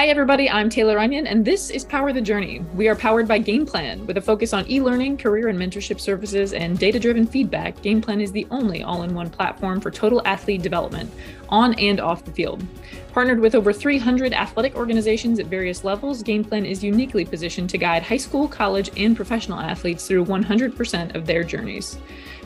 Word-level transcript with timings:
Hi, 0.00 0.06
everybody. 0.06 0.48
I'm 0.48 0.70
Taylor 0.70 0.98
Onion, 0.98 1.26
and 1.26 1.44
this 1.44 1.68
is 1.68 1.84
Power 1.84 2.10
the 2.10 2.22
Journey. 2.22 2.64
We 2.74 2.88
are 2.88 2.96
powered 2.96 3.28
by 3.28 3.38
GamePlan 3.38 4.06
with 4.06 4.16
a 4.16 4.22
focus 4.22 4.54
on 4.54 4.66
e 4.70 4.80
learning, 4.80 5.18
career 5.18 5.48
and 5.48 5.58
mentorship 5.58 6.00
services, 6.00 6.54
and 6.54 6.78
data 6.78 6.98
driven 6.98 7.26
feedback. 7.26 7.76
GamePlan 7.82 8.22
is 8.22 8.32
the 8.32 8.46
only 8.50 8.82
all 8.82 9.02
in 9.02 9.12
one 9.12 9.28
platform 9.28 9.78
for 9.78 9.90
total 9.90 10.22
athlete 10.24 10.62
development 10.62 11.12
on 11.50 11.74
and 11.74 12.00
off 12.00 12.24
the 12.24 12.32
field. 12.32 12.66
Partnered 13.12 13.40
with 13.40 13.54
over 13.54 13.74
300 13.74 14.32
athletic 14.32 14.74
organizations 14.74 15.38
at 15.38 15.48
various 15.48 15.84
levels, 15.84 16.22
GamePlan 16.22 16.66
is 16.66 16.82
uniquely 16.82 17.26
positioned 17.26 17.68
to 17.68 17.76
guide 17.76 18.02
high 18.02 18.16
school, 18.16 18.48
college, 18.48 18.90
and 18.96 19.14
professional 19.14 19.60
athletes 19.60 20.06
through 20.06 20.24
100% 20.24 21.14
of 21.14 21.26
their 21.26 21.44
journeys. 21.44 21.98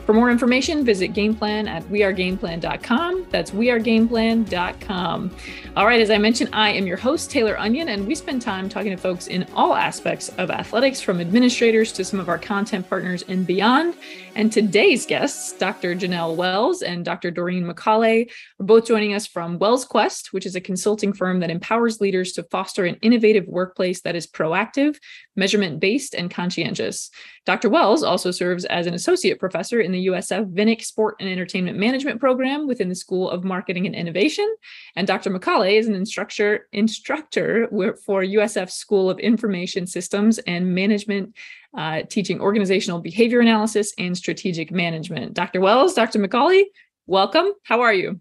For 0.05 0.13
more 0.13 0.29
information, 0.29 0.85
visit 0.85 1.13
GamePlan 1.13 1.67
at 1.67 1.83
wearegameplan.com. 1.85 3.25
That's 3.31 3.49
wearegameplan.com. 3.49 5.31
All 5.75 5.85
right, 5.87 5.99
as 5.99 6.11
I 6.11 6.19
mentioned, 6.19 6.51
I 6.53 6.69
am 6.69 6.85
your 6.85 6.97
host, 6.97 7.31
Taylor 7.31 7.57
Onion, 7.57 7.89
and 7.89 8.05
we 8.05 8.13
spend 8.13 8.43
time 8.43 8.69
talking 8.69 8.91
to 8.91 8.97
folks 8.97 9.25
in 9.27 9.47
all 9.55 9.73
aspects 9.73 10.29
of 10.37 10.51
athletics, 10.51 11.01
from 11.01 11.19
administrators 11.19 11.91
to 11.93 12.05
some 12.05 12.19
of 12.19 12.29
our 12.29 12.37
content 12.37 12.87
partners 12.87 13.23
and 13.27 13.47
beyond. 13.47 13.95
And 14.37 14.51
today's 14.51 15.05
guests, 15.05 15.53
Dr. 15.53 15.95
Janelle 15.95 16.35
Wells 16.35 16.81
and 16.81 17.05
Dr. 17.05 17.31
Doreen 17.31 17.63
McCauley, 17.63 18.29
are 18.59 18.65
both 18.65 18.85
joining 18.85 19.13
us 19.13 19.25
from 19.25 19.59
Wells 19.59 19.85
Quest, 19.85 20.33
which 20.33 20.45
is 20.45 20.57
a 20.57 20.61
consulting 20.61 21.13
firm 21.13 21.39
that 21.39 21.49
empowers 21.49 22.01
leaders 22.01 22.33
to 22.33 22.43
foster 22.43 22.83
an 22.83 22.97
innovative 23.01 23.47
workplace 23.47 24.01
that 24.01 24.13
is 24.13 24.27
proactive, 24.27 24.97
measurement 25.37 25.79
based, 25.79 26.13
and 26.13 26.29
conscientious. 26.29 27.09
Dr. 27.45 27.69
Wells 27.69 28.03
also 28.03 28.29
serves 28.29 28.65
as 28.65 28.87
an 28.87 28.93
associate 28.93 29.39
professor 29.39 29.79
in 29.79 29.93
the 29.93 30.07
USF 30.07 30.51
Vinik 30.51 30.83
Sport 30.83 31.15
and 31.21 31.29
Entertainment 31.29 31.77
Management 31.77 32.19
Program 32.19 32.67
within 32.67 32.89
the 32.89 32.95
School 32.95 33.29
of 33.29 33.45
Marketing 33.45 33.85
and 33.85 33.95
Innovation. 33.95 34.53
And 34.97 35.07
Dr. 35.07 35.29
McCauley 35.29 35.79
is 35.79 35.87
an 35.87 35.95
instructor, 35.95 36.67
instructor 36.73 37.69
for 38.03 38.21
USF 38.21 38.69
School 38.69 39.09
of 39.09 39.17
Information 39.19 39.87
Systems 39.87 40.39
and 40.39 40.75
Management, 40.75 41.35
uh, 41.75 42.03
teaching 42.09 42.39
organizational 42.39 42.99
behavior 42.99 43.39
analysis 43.39 43.93
and 43.97 44.17
strategic 44.17 44.71
management. 44.71 45.33
Dr. 45.33 45.61
Wells, 45.61 45.93
Dr. 45.93 46.19
McCauley, 46.19 46.63
welcome. 47.07 47.51
How 47.63 47.81
are 47.81 47.93
you? 47.93 48.19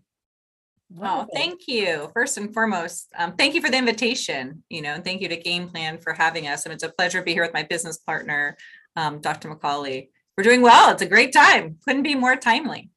Well, 0.91 1.29
thank 1.35 1.67
you. 1.67 2.11
First 2.15 2.37
and 2.37 2.53
foremost, 2.53 3.09
um, 3.19 3.35
thank 3.37 3.55
you 3.55 3.61
for 3.61 3.71
the 3.71 3.79
invitation. 3.79 4.63
You 4.69 4.83
know, 4.83 4.95
and 4.95 5.05
thank 5.05 5.23
you 5.23 5.29
to 5.29 5.37
Game 5.37 5.69
Plan 5.69 5.99
for 5.99 6.13
having 6.13 6.47
us. 6.47 6.65
And 6.65 6.73
it's 6.73 6.85
a 6.85 6.89
pleasure 6.89 7.19
to 7.19 7.25
be 7.25 7.33
here 7.33 7.43
with 7.43 7.55
my 7.55 7.63
business 7.63 7.99
partner, 7.99 8.57
um, 8.97 9.21
Dr. 9.21 9.51
McCauley. 9.51 10.09
We're 10.37 10.45
doing 10.45 10.63
well. 10.63 10.91
It's 10.91 11.03
a 11.03 11.07
great 11.07 11.33
time. 11.33 11.79
Couldn't 11.85 12.03
be 12.03 12.15
more 12.15 12.37
timely. 12.37 12.91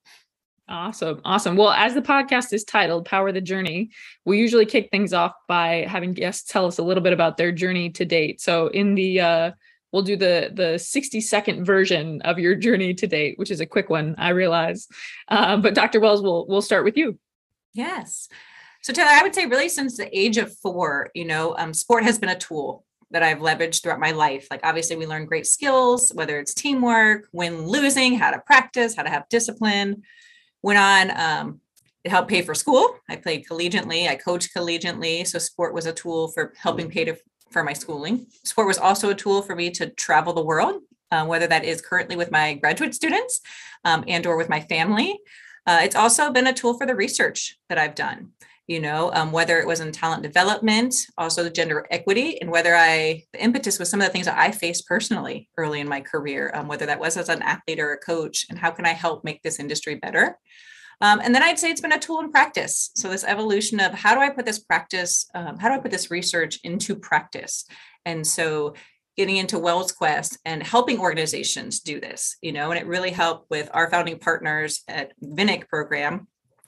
Awesome. 0.70 1.22
Awesome. 1.24 1.56
Well, 1.56 1.72
as 1.72 1.94
the 1.94 2.02
podcast 2.02 2.52
is 2.52 2.66
titled 2.66 3.06
Power 3.06 3.32
the 3.32 3.40
Journey, 3.40 3.92
we 4.26 4.38
usually 4.38 4.66
kick 4.66 4.90
things 4.92 5.14
off 5.14 5.34
by 5.48 5.86
having 5.88 6.14
guests 6.14 6.52
tell 6.52 6.66
us 6.66 6.78
a 6.78 6.84
little 6.84 7.02
bit 7.02 7.14
about 7.14 7.38
their 7.38 7.54
journey 7.54 7.90
to 7.92 8.04
date. 8.04 8.42
So 8.42 8.68
in 8.68 8.96
the 8.96 9.22
uh 9.22 9.52
we'll 9.92 10.02
do 10.04 10.16
the 10.16 10.52
the 10.54 10.78
60 10.78 11.22
second 11.22 11.66
version 11.66 12.22
of 12.24 12.40
your 12.40 12.56
journey 12.56 12.94
to 12.96 13.08
date, 13.08 13.38
which 13.38 13.52
is 13.52 13.62
a 13.62 13.66
quick 13.66 13.90
one, 13.90 14.16
I 14.18 14.30
realize. 14.30 14.88
Uh, 15.28 15.58
but 15.58 15.76
Dr. 15.76 16.00
Wells, 16.00 16.22
we'll 16.22 16.46
we'll 16.48 16.62
start 16.62 16.84
with 16.86 16.98
you. 16.98 17.18
Yes. 17.74 18.28
So 18.82 18.94
Taylor, 18.94 19.10
I 19.12 19.24
would 19.24 19.36
say 19.36 19.46
really 19.46 19.70
since 19.70 19.98
the 19.98 20.18
age 20.18 20.38
of 20.38 20.56
four, 20.58 21.10
you 21.14 21.26
know, 21.26 21.56
um, 21.58 21.74
sport 21.74 22.04
has 22.04 22.18
been 22.20 22.30
a 22.30 22.38
tool 22.38 22.86
that 23.12 23.24
I've 23.24 23.40
leveraged 23.40 23.82
throughout 23.82 24.00
my 24.00 24.12
life. 24.12 24.48
Like 24.52 24.62
obviously 24.64 24.96
we 24.96 25.08
learn 25.08 25.26
great 25.26 25.48
skills, 25.48 26.12
whether 26.14 26.40
it's 26.40 26.54
teamwork, 26.54 27.28
when 27.32 27.66
losing, 27.66 28.18
how 28.18 28.32
to 28.32 28.40
practice, 28.40 28.96
how 28.96 29.04
to 29.04 29.10
have 29.10 29.30
discipline. 29.30 30.04
Went 30.62 30.80
on, 30.80 31.20
um, 31.20 31.62
it 32.04 32.12
helped 32.12 32.30
pay 32.30 32.42
for 32.42 32.54
school. 32.54 32.98
I 33.10 33.16
played 33.16 33.46
collegiately, 33.46 34.08
I 34.08 34.16
coached 34.16 34.54
collegiately. 34.56 35.26
So 35.26 35.40
sport 35.40 35.74
was 35.74 35.86
a 35.86 35.94
tool 35.94 36.30
for 36.30 36.54
helping 36.58 36.90
pay 36.90 37.06
to, 37.06 37.18
for 37.50 37.64
my 37.64 37.74
schooling. 37.74 38.28
Sport 38.44 38.68
was 38.68 38.78
also 38.78 39.10
a 39.10 39.16
tool 39.16 39.42
for 39.42 39.56
me 39.56 39.72
to 39.72 39.90
travel 39.90 40.34
the 40.34 40.44
world, 40.44 40.82
uh, 41.12 41.26
whether 41.26 41.48
that 41.48 41.66
is 41.66 41.82
currently 41.82 42.16
with 42.16 42.32
my 42.32 42.56
graduate 42.56 42.96
students 42.96 43.42
um, 43.86 44.04
and 44.08 44.26
or 44.26 44.38
with 44.38 44.50
my 44.50 44.62
family. 44.62 45.20
Uh, 45.66 45.80
it's 45.84 45.96
also 45.96 46.32
been 46.32 46.48
a 46.48 46.54
tool 46.54 46.78
for 46.78 46.86
the 46.86 46.96
research 46.96 47.58
that 47.70 47.78
I've 47.78 47.96
done 47.96 48.32
you 48.68 48.82
know 48.82 49.12
um, 49.14 49.32
whether 49.32 49.60
it 49.60 49.66
was 49.66 49.80
in 49.80 49.92
talent 49.92 50.22
development 50.22 50.94
also 51.18 51.44
the 51.44 51.50
gender 51.50 51.88
equity 51.90 52.40
and 52.42 52.52
whether 52.52 52.76
i 52.76 53.24
the 53.34 53.42
impetus 53.42 53.80
was 53.80 53.90
some 53.90 54.02
of 54.02 54.08
the 54.08 54.12
things 54.12 54.26
that 54.26 54.38
i 54.38 54.52
faced 54.52 54.86
personally 54.86 55.50
early 55.58 55.80
in 55.80 55.88
my 55.88 56.02
career 56.02 56.52
um, 56.54 56.68
whether 56.68 56.86
that 56.86 57.00
was 57.00 57.18
as 57.18 57.30
an 57.30 57.42
athlete 57.42 57.80
or 57.80 57.94
a 57.94 57.98
coach 57.98 58.46
and 58.50 58.60
how 58.60 58.70
can 58.70 58.86
i 58.86 58.94
help 58.94 59.24
make 59.24 59.42
this 59.42 59.60
industry 59.60 59.96
better 59.96 60.38
um, 61.02 61.20
and 61.24 61.34
then 61.34 61.44
i'd 61.44 61.60
say 61.60 61.70
it's 61.70 61.82
been 61.82 61.92
a 61.92 62.00
tool 62.00 62.20
in 62.20 62.32
practice 62.32 62.92
so 62.96 63.10
this 63.10 63.24
evolution 63.24 63.80
of 63.80 63.94
how 63.94 64.14
do 64.14 64.22
i 64.22 64.30
put 64.30 64.46
this 64.46 64.60
practice 64.60 65.28
um, 65.36 65.58
how 65.58 65.68
do 65.68 65.76
i 65.76 65.80
put 65.80 65.92
this 65.92 66.12
research 66.12 66.60
into 66.64 66.96
practice 66.96 67.66
and 68.06 68.26
so 68.26 68.74
getting 69.16 69.38
into 69.38 69.60
wells 69.60 69.92
quest 69.92 70.38
and 70.46 70.62
helping 70.62 71.00
organizations 71.00 71.80
do 71.80 72.00
this 72.00 72.38
you 72.42 72.52
know 72.52 72.72
and 72.72 72.80
it 72.80 72.88
really 72.88 73.12
helped 73.12 73.50
with 73.50 73.70
our 73.74 73.90
founding 73.90 74.20
partners 74.20 74.84
at 74.88 75.14
vinik 75.22 75.68
program 75.68 76.28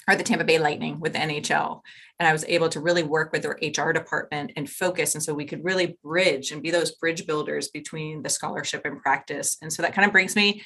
or 0.09 0.16
the 0.16 0.23
Tampa 0.23 0.44
Bay 0.44 0.57
Lightning 0.57 1.00
with 1.00 1.13
the 1.13 1.19
NHL. 1.19 1.81
And 2.19 2.28
I 2.28 2.34
was 2.34 2.44
able 2.47 2.67
to 2.69 2.79
really 2.79 3.03
work 3.03 3.31
with 3.31 3.44
their 3.44 3.59
HR 3.61 3.94
department 3.94 4.51
and 4.57 4.67
focus. 4.67 5.13
And 5.13 5.23
so 5.23 5.35
we 5.35 5.46
could 5.46 5.63
really 5.63 5.97
bridge 6.03 6.51
and 6.51 6.63
be 6.63 6.72
those 6.72 6.91
bridge 6.91 7.28
builders 7.28 7.67
between 7.67 8.23
the 8.23 8.29
scholarship 8.29 8.85
and 8.85 9.00
practice. 9.00 9.57
And 9.61 9.72
so 9.72 9.84
that 9.84 9.94
kind 9.94 10.07
of 10.07 10.11
brings 10.11 10.35
me 10.35 10.63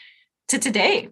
to 0.47 0.57
today. 0.57 1.09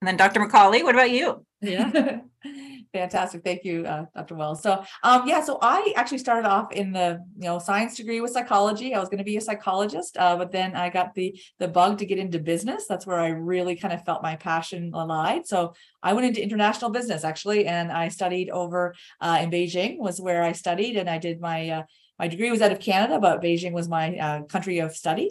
And 0.00 0.08
then 0.08 0.16
Dr. 0.16 0.40
McCauley, 0.40 0.82
what 0.82 0.94
about 0.94 1.10
you? 1.10 1.44
Yeah. 1.60 2.20
Fantastic. 2.92 3.44
Thank 3.44 3.64
you, 3.64 3.84
uh, 3.84 4.06
Dr. 4.16 4.34
Wells. 4.34 4.62
So, 4.62 4.82
um, 5.04 5.28
yeah, 5.28 5.42
so 5.42 5.58
I 5.62 5.92
actually 5.94 6.18
started 6.18 6.48
off 6.48 6.72
in 6.72 6.90
the, 6.90 7.22
you 7.36 7.44
know, 7.44 7.58
science 7.58 7.96
degree 7.96 8.20
with 8.20 8.32
psychology. 8.32 8.94
I 8.94 8.98
was 8.98 9.08
going 9.08 9.18
to 9.18 9.24
be 9.24 9.36
a 9.36 9.40
psychologist, 9.40 10.16
uh, 10.16 10.36
but 10.36 10.50
then 10.50 10.74
I 10.74 10.90
got 10.90 11.14
the 11.14 11.38
the 11.60 11.68
bug 11.68 11.98
to 11.98 12.06
get 12.06 12.18
into 12.18 12.40
business. 12.40 12.86
That's 12.88 13.06
where 13.06 13.20
I 13.20 13.28
really 13.28 13.76
kind 13.76 13.94
of 13.94 14.04
felt 14.04 14.22
my 14.22 14.34
passion 14.36 14.90
aligned. 14.92 15.46
So 15.46 15.74
I 16.02 16.14
went 16.14 16.26
into 16.26 16.42
international 16.42 16.90
business 16.90 17.22
actually, 17.22 17.66
and 17.66 17.92
I 17.92 18.08
studied 18.08 18.50
over 18.50 18.94
uh, 19.20 19.38
in 19.40 19.50
Beijing 19.50 19.98
was 19.98 20.20
where 20.20 20.42
I 20.42 20.52
studied, 20.52 20.96
and 20.96 21.08
I 21.08 21.18
did 21.18 21.40
my 21.40 21.68
uh, 21.68 21.82
my 22.18 22.26
degree 22.26 22.50
was 22.50 22.60
out 22.60 22.72
of 22.72 22.80
Canada, 22.80 23.20
but 23.20 23.40
Beijing 23.40 23.72
was 23.72 23.88
my 23.88 24.16
uh, 24.16 24.42
country 24.42 24.80
of 24.80 24.96
study. 24.96 25.30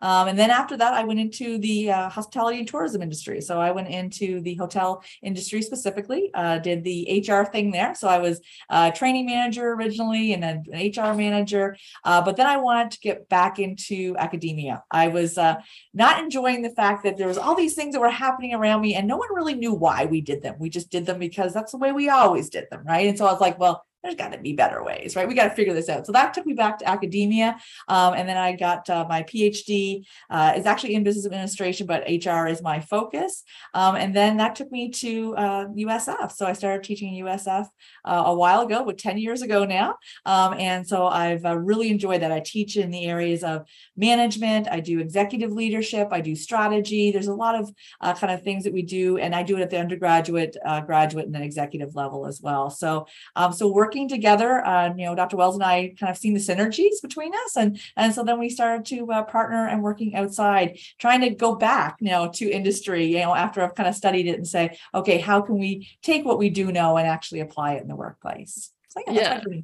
Um, 0.00 0.28
and 0.28 0.38
then 0.38 0.50
after 0.50 0.76
that, 0.76 0.94
I 0.94 1.04
went 1.04 1.20
into 1.20 1.58
the 1.58 1.90
uh, 1.90 2.08
hospitality 2.08 2.58
and 2.58 2.68
tourism 2.68 3.02
industry. 3.02 3.40
So 3.40 3.60
I 3.60 3.70
went 3.70 3.88
into 3.88 4.40
the 4.40 4.54
hotel 4.54 5.02
industry 5.22 5.62
specifically, 5.62 6.30
uh, 6.34 6.58
did 6.58 6.84
the 6.84 7.24
HR 7.26 7.44
thing 7.44 7.70
there. 7.70 7.94
So 7.94 8.08
I 8.08 8.18
was 8.18 8.40
a 8.68 8.90
training 8.92 9.26
manager 9.26 9.72
originally 9.72 10.32
and 10.32 10.42
then 10.42 10.64
an 10.72 10.90
HR 10.90 11.14
manager. 11.14 11.76
Uh, 12.04 12.22
but 12.22 12.36
then 12.36 12.46
I 12.46 12.56
wanted 12.56 12.92
to 12.92 13.00
get 13.00 13.28
back 13.28 13.58
into 13.58 14.14
academia. 14.18 14.82
I 14.90 15.08
was 15.08 15.38
uh, 15.38 15.56
not 15.92 16.22
enjoying 16.22 16.62
the 16.62 16.70
fact 16.70 17.04
that 17.04 17.16
there 17.16 17.28
was 17.28 17.38
all 17.38 17.54
these 17.54 17.74
things 17.74 17.94
that 17.94 18.00
were 18.00 18.10
happening 18.10 18.54
around 18.54 18.80
me 18.80 18.94
and 18.94 19.06
no 19.06 19.16
one 19.16 19.28
really 19.34 19.54
knew 19.54 19.74
why 19.74 20.06
we 20.06 20.20
did 20.20 20.42
them. 20.42 20.56
We 20.58 20.70
just 20.70 20.90
did 20.90 21.06
them 21.06 21.18
because 21.18 21.52
that's 21.52 21.72
the 21.72 21.78
way 21.78 21.92
we 21.92 22.08
always 22.08 22.50
did 22.50 22.66
them. 22.70 22.84
Right. 22.84 23.08
And 23.08 23.18
so 23.18 23.26
I 23.26 23.32
was 23.32 23.40
like, 23.40 23.58
well, 23.58 23.84
there's 24.02 24.14
got 24.14 24.32
to 24.32 24.38
be 24.38 24.54
better 24.54 24.82
ways, 24.82 25.14
right? 25.14 25.28
We 25.28 25.34
got 25.34 25.48
to 25.48 25.54
figure 25.54 25.74
this 25.74 25.88
out. 25.88 26.06
So 26.06 26.12
that 26.12 26.32
took 26.32 26.46
me 26.46 26.54
back 26.54 26.78
to 26.78 26.88
academia. 26.88 27.58
Um, 27.88 28.14
and 28.14 28.28
then 28.28 28.36
I 28.36 28.56
got 28.56 28.88
uh, 28.88 29.06
my 29.08 29.22
PhD. 29.22 30.06
Uh, 30.30 30.54
it's 30.56 30.66
actually 30.66 30.94
in 30.94 31.04
business 31.04 31.26
administration, 31.26 31.86
but 31.86 32.04
HR 32.08 32.46
is 32.46 32.62
my 32.62 32.80
focus. 32.80 33.42
Um, 33.74 33.96
and 33.96 34.16
then 34.16 34.38
that 34.38 34.54
took 34.54 34.72
me 34.72 34.90
to 34.90 35.36
uh, 35.36 35.66
USF. 35.66 36.32
So 36.32 36.46
I 36.46 36.54
started 36.54 36.82
teaching 36.82 37.12
USF 37.24 37.66
uh, 38.04 38.22
a 38.26 38.34
while 38.34 38.62
ago, 38.62 38.84
but 38.84 38.96
10 38.96 39.18
years 39.18 39.42
ago 39.42 39.64
now. 39.64 39.96
Um, 40.24 40.54
and 40.54 40.86
so 40.86 41.06
I've 41.06 41.44
uh, 41.44 41.56
really 41.58 41.90
enjoyed 41.90 42.22
that. 42.22 42.32
I 42.32 42.40
teach 42.40 42.76
in 42.76 42.90
the 42.90 43.04
areas 43.06 43.44
of 43.44 43.66
management, 43.96 44.68
I 44.70 44.80
do 44.80 44.98
executive 44.98 45.52
leadership, 45.52 46.08
I 46.10 46.20
do 46.20 46.34
strategy. 46.34 47.10
There's 47.10 47.26
a 47.26 47.34
lot 47.34 47.54
of 47.54 47.70
uh, 48.00 48.14
kind 48.14 48.32
of 48.32 48.42
things 48.42 48.64
that 48.64 48.72
we 48.72 48.82
do, 48.82 49.18
and 49.18 49.34
I 49.34 49.42
do 49.42 49.56
it 49.56 49.62
at 49.62 49.70
the 49.70 49.78
undergraduate, 49.78 50.56
graduate, 50.86 51.26
and 51.26 51.34
then 51.34 51.42
executive 51.42 51.94
level 51.94 52.26
as 52.26 52.40
well. 52.40 52.70
So, 52.70 53.06
um, 53.36 53.52
so 53.52 53.68
work 53.68 53.89
working 53.90 54.08
together. 54.08 54.64
Uh, 54.64 54.94
you 54.96 55.04
know, 55.04 55.16
Dr. 55.16 55.36
Wells 55.36 55.56
and 55.56 55.64
I 55.64 55.92
kind 55.98 56.10
of 56.10 56.16
seen 56.16 56.32
the 56.32 56.38
synergies 56.38 57.02
between 57.02 57.32
us, 57.34 57.56
and 57.56 57.80
and 57.96 58.14
so 58.14 58.22
then 58.22 58.38
we 58.38 58.48
started 58.48 58.86
to 58.86 59.10
uh, 59.10 59.24
partner 59.24 59.66
and 59.66 59.82
working 59.82 60.14
outside, 60.14 60.78
trying 60.98 61.22
to 61.22 61.30
go 61.30 61.56
back, 61.56 61.96
you 62.00 62.10
know, 62.10 62.30
to 62.34 62.48
industry. 62.48 63.06
You 63.06 63.18
know, 63.18 63.34
after 63.34 63.62
I've 63.62 63.74
kind 63.74 63.88
of 63.88 63.96
studied 63.96 64.28
it 64.28 64.36
and 64.36 64.46
say, 64.46 64.78
okay, 64.94 65.18
how 65.18 65.40
can 65.40 65.58
we 65.58 65.88
take 66.02 66.24
what 66.24 66.38
we 66.38 66.50
do 66.50 66.70
know 66.70 66.96
and 66.98 67.08
actually 67.08 67.40
apply 67.40 67.74
it 67.74 67.82
in 67.82 67.88
the 67.88 67.96
workplace? 67.96 68.70
So 68.90 69.02
yeah, 69.08 69.42
yeah. 69.48 69.60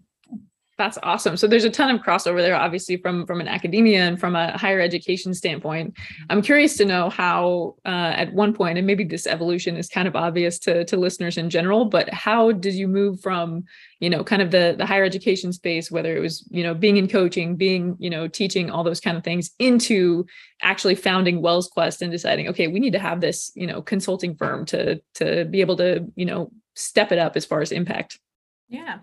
That's 0.78 0.98
awesome. 1.02 1.38
So 1.38 1.46
there's 1.46 1.64
a 1.64 1.70
ton 1.70 1.94
of 1.94 2.02
crossover 2.02 2.42
there, 2.42 2.54
obviously 2.54 2.98
from 2.98 3.26
from 3.26 3.40
an 3.40 3.48
academia 3.48 4.00
and 4.00 4.20
from 4.20 4.36
a 4.36 4.56
higher 4.58 4.80
education 4.80 5.32
standpoint. 5.32 5.94
Mm-hmm. 5.94 6.24
I'm 6.28 6.42
curious 6.42 6.76
to 6.76 6.84
know 6.84 7.08
how, 7.08 7.76
uh, 7.86 8.12
at 8.14 8.34
one 8.34 8.52
point, 8.52 8.76
and 8.76 8.86
maybe 8.86 9.02
this 9.02 9.26
evolution 9.26 9.78
is 9.78 9.88
kind 9.88 10.06
of 10.06 10.14
obvious 10.14 10.58
to 10.60 10.84
to 10.84 10.96
listeners 10.98 11.38
in 11.38 11.48
general, 11.48 11.86
but 11.86 12.10
how 12.10 12.52
did 12.52 12.74
you 12.74 12.88
move 12.88 13.22
from, 13.22 13.64
you 14.00 14.10
know, 14.10 14.22
kind 14.22 14.42
of 14.42 14.50
the 14.50 14.74
the 14.76 14.84
higher 14.84 15.04
education 15.04 15.50
space, 15.50 15.90
whether 15.90 16.14
it 16.14 16.20
was 16.20 16.46
you 16.50 16.62
know 16.62 16.74
being 16.74 16.98
in 16.98 17.08
coaching, 17.08 17.56
being 17.56 17.96
you 17.98 18.10
know 18.10 18.28
teaching, 18.28 18.70
all 18.70 18.84
those 18.84 19.00
kind 19.00 19.16
of 19.16 19.24
things, 19.24 19.52
into 19.58 20.26
actually 20.62 20.94
founding 20.94 21.40
Wells 21.40 21.68
Quest 21.68 22.02
and 22.02 22.12
deciding, 22.12 22.48
okay, 22.48 22.68
we 22.68 22.80
need 22.80 22.92
to 22.92 22.98
have 22.98 23.22
this 23.22 23.50
you 23.54 23.66
know 23.66 23.80
consulting 23.80 24.36
firm 24.36 24.66
to 24.66 25.00
to 25.14 25.46
be 25.46 25.62
able 25.62 25.76
to 25.78 26.04
you 26.16 26.26
know 26.26 26.52
step 26.74 27.12
it 27.12 27.18
up 27.18 27.34
as 27.34 27.46
far 27.46 27.62
as 27.62 27.72
impact. 27.72 28.18
Yeah. 28.68 28.98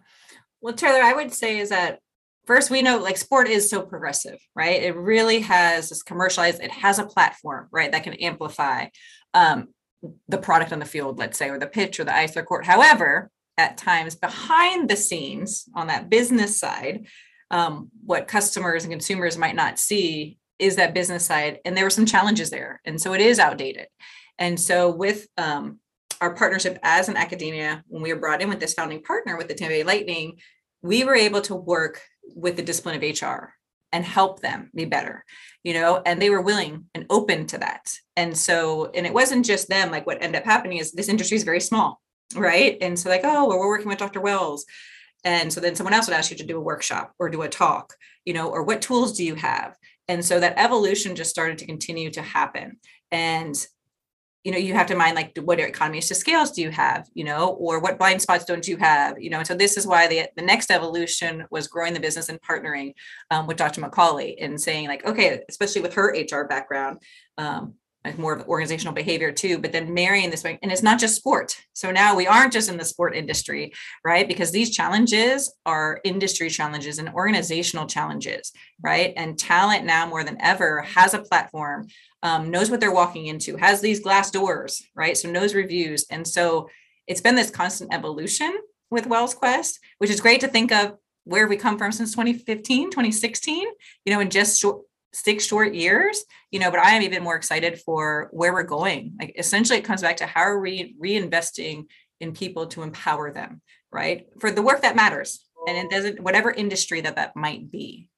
Well, 0.64 0.74
Taylor, 0.74 1.04
I 1.04 1.12
would 1.12 1.34
say 1.34 1.60
is 1.60 1.70
that 1.70 2.00
first 2.46 2.72
we 2.72 2.82
know 2.82 2.98
like 2.98 3.18
sport 3.18 3.50
is 3.50 3.70
so 3.70 3.82
progressive 3.82 4.40
right? 4.56 4.82
It 4.82 4.96
really 4.96 5.42
has 5.42 5.90
this 5.90 6.02
commercialized 6.02 6.62
it 6.62 6.72
has 6.72 7.00
a 7.00 7.06
platform 7.06 7.68
right 7.70 7.92
that 7.92 8.06
can 8.06 8.14
amplify 8.14 8.88
um, 9.34 9.68
the 10.30 10.38
product 10.38 10.72
on 10.72 10.80
the 10.80 10.86
field 10.86 11.20
let's 11.20 11.38
say 11.38 11.50
or 11.50 11.60
the 11.60 11.68
pitch 11.68 12.00
or 12.00 12.06
the 12.06 12.16
ice 12.16 12.38
or 12.38 12.44
court. 12.44 12.66
However 12.66 13.30
at 13.58 13.78
times 13.78 14.16
behind 14.16 14.90
the 14.90 14.96
scenes 14.96 15.66
on 15.76 15.88
that 15.88 16.10
business 16.10 16.58
side 16.58 17.08
um, 17.52 17.90
what 18.06 18.30
customers 18.30 18.86
and 18.86 18.92
consumers 18.92 19.38
might 19.38 19.56
not 19.56 19.78
see 19.78 20.38
is 20.60 20.78
that 20.78 20.94
business 20.94 21.26
side 21.26 21.60
and 21.66 21.76
there 21.76 21.84
were 21.84 21.90
some 21.90 22.06
challenges 22.06 22.50
there 22.52 22.80
and 22.86 23.02
so 23.02 23.12
it 23.12 23.20
is 23.20 23.38
outdated. 23.38 23.88
And 24.40 24.58
so 24.58 24.90
with 24.90 25.28
um, 25.38 25.80
our 26.24 26.34
partnership 26.34 26.80
as 26.84 27.10
an 27.10 27.18
academia 27.18 27.84
when 27.88 28.02
we 28.02 28.14
were 28.14 28.20
brought 28.20 28.42
in 28.42 28.48
with 28.48 28.62
this 28.62 28.74
founding 28.74 29.04
partner 29.04 29.36
with 29.36 29.50
the 29.50 29.54
tampa 29.54 29.74
bay 29.74 29.84
lightning 29.84 30.38
we 30.84 31.04
were 31.04 31.16
able 31.16 31.42
to 31.42 31.56
work 31.56 32.02
with 32.36 32.56
the 32.56 32.62
discipline 32.62 32.96
of 32.96 33.22
hr 33.22 33.54
and 33.92 34.06
help 34.06 34.42
them 34.42 34.70
be 34.76 34.86
better 34.86 35.24
you 35.64 35.74
know 35.74 36.02
and 36.06 36.22
they 36.22 36.30
were 36.30 36.42
willing 36.42 36.86
and 36.94 37.06
open 37.10 37.48
to 37.48 37.58
that. 37.58 37.92
And 38.16 38.38
so 38.38 38.92
and 38.94 39.06
it 39.06 39.14
wasn't 39.14 39.46
just 39.46 39.70
them 39.70 39.92
like 39.92 40.06
what 40.06 40.22
ended 40.22 40.42
up 40.42 40.46
happening 40.46 40.78
is 40.78 40.92
this 40.92 41.10
industry 41.10 41.38
is 41.38 41.44
very 41.44 41.62
small 41.62 42.00
right? 42.36 42.78
And 42.82 42.98
so 42.98 43.10
like 43.10 43.22
oh 43.24 43.48
well 43.48 43.60
we're 43.60 43.68
working 43.68 43.88
with 43.88 43.98
dr 43.98 44.20
wells. 44.20 44.66
And 45.26 45.54
so 45.54 45.62
then 45.62 45.76
someone 45.76 45.94
else 45.94 46.08
would 46.08 46.16
ask 46.18 46.32
you 46.32 46.38
to 46.38 46.46
do 46.46 46.58
a 46.58 46.62
workshop 46.62 47.14
or 47.18 47.30
do 47.30 47.42
a 47.42 47.50
talk 47.50 47.94
you 48.26 48.34
know 48.34 48.50
or 48.50 48.64
what 48.64 48.82
tools 48.82 49.18
do 49.18 49.24
you 49.24 49.36
have? 49.36 49.76
And 50.08 50.24
so 50.24 50.40
that 50.40 50.60
evolution 50.60 51.16
just 51.16 51.30
started 51.30 51.58
to 51.60 51.66
continue 51.66 52.12
to 52.12 52.22
happen. 52.22 52.78
And 53.12 53.56
you 54.44 54.52
know 54.52 54.58
you 54.58 54.74
have 54.74 54.88
to 54.88 54.96
mind 54.96 55.16
like 55.16 55.38
what 55.44 55.60
economies 55.60 56.08
to 56.08 56.16
scales 56.16 56.52
do 56.52 56.62
you 56.62 56.70
have 56.70 57.10
you 57.14 57.24
know 57.24 57.50
or 57.60 57.80
what 57.80 57.98
blind 57.98 58.22
spots 58.22 58.46
don't 58.46 58.68
you 58.68 58.78
have 58.78 59.20
you 59.22 59.30
know 59.30 59.38
and 59.38 59.48
so 59.48 59.56
this 59.56 59.78
is 59.78 59.88
why 59.88 60.08
the, 60.08 60.28
the 60.36 60.42
next 60.42 60.70
evolution 60.70 61.46
was 61.50 61.68
growing 61.68 61.94
the 61.94 62.00
business 62.00 62.30
and 62.30 62.42
partnering 62.42 62.94
um, 63.32 63.48
with 63.48 63.58
dr 63.58 63.80
mccauley 63.80 64.36
and 64.42 64.60
saying 64.60 64.88
like 64.88 65.06
okay 65.06 65.42
especially 65.50 65.82
with 65.82 65.94
her 65.94 66.16
hr 66.32 66.46
background 66.48 67.02
um, 67.38 67.74
more 68.18 68.34
of 68.34 68.48
organizational 68.48 68.94
behavior 68.94 69.32
too 69.32 69.58
but 69.58 69.72
then 69.72 69.94
marrying 69.94 70.30
this 70.30 70.44
way 70.44 70.60
and 70.62 70.72
it's 70.72 70.84
not 70.84 71.00
just 71.00 71.16
sport. 71.16 71.58
So 71.74 71.92
now 71.92 72.16
we 72.16 72.28
aren't 72.28 72.54
just 72.54 72.70
in 72.70 72.78
the 72.78 72.86
sport 72.86 73.16
industry 73.16 73.74
right? 74.04 74.28
Because 74.28 74.52
these 74.52 74.70
challenges 74.70 75.54
are 75.66 76.02
industry 76.04 76.50
challenges 76.50 77.00
and 77.00 77.10
organizational 77.10 77.88
challenges 77.88 78.52
right? 78.82 79.14
And 79.16 79.38
talent 79.38 79.86
now 79.86 80.06
more 80.06 80.24
than 80.24 80.42
ever 80.42 80.82
has 80.82 81.14
a 81.14 81.20
platform 81.20 81.88
um, 82.22 82.52
knows 82.52 82.70
what 82.70 82.80
they're 82.80 82.94
walking 82.94 83.28
into 83.28 83.58
has 83.58 83.82
these 83.82 84.02
glass 84.02 84.32
doors 84.32 84.84
right? 84.96 85.18
So 85.18 85.32
knows 85.32 85.56
reviews. 85.56 86.06
And 86.10 86.28
so 86.28 86.70
it's 87.08 87.22
been 87.22 87.36
this 87.36 87.50
constant 87.50 87.94
evolution 87.94 88.54
with 88.92 89.08
wells 89.08 89.34
quest 89.34 89.80
which 89.98 90.10
is 90.10 90.22
great 90.22 90.42
to 90.42 90.48
think 90.48 90.72
of 90.72 90.98
where 91.26 91.48
we 91.48 91.58
come 91.58 91.78
from 91.78 91.92
since 91.92 92.12
2015 92.12 92.92
2016 92.92 93.68
you 94.06 94.14
know 94.14 94.20
in 94.20 94.30
just 94.30 94.60
short 94.62 94.82
six 95.14 95.46
short 95.46 95.74
years, 95.74 96.24
you 96.52 96.60
know, 96.60 96.72
but 96.72 96.80
I 96.80 96.92
am 96.92 97.02
even 97.02 97.24
more 97.24 97.36
excited 97.36 97.80
for 97.82 98.30
where 98.32 98.54
we're 98.54 98.64
going. 98.64 99.14
Like 99.20 99.36
essentially 99.38 99.80
it 99.80 99.86
comes 99.86 100.02
back 100.02 100.18
to 100.18 100.26
how 100.26 100.42
are 100.42 100.60
we 100.60 100.96
reinvesting 101.02 101.86
in 102.20 102.34
people 102.34 102.68
to 102.68 102.84
empower 102.84 103.32
them, 103.32 103.62
right? 103.92 104.28
For 104.40 104.52
the 104.52 104.62
work 104.62 104.82
that 104.82 104.96
matters. 104.96 105.46
And 105.68 105.78
it 105.78 105.90
doesn't 105.90 106.20
whatever 106.20 106.52
industry 106.52 107.02
that 107.02 107.16
that 107.16 107.36
might 107.36 107.72
be. 107.72 108.10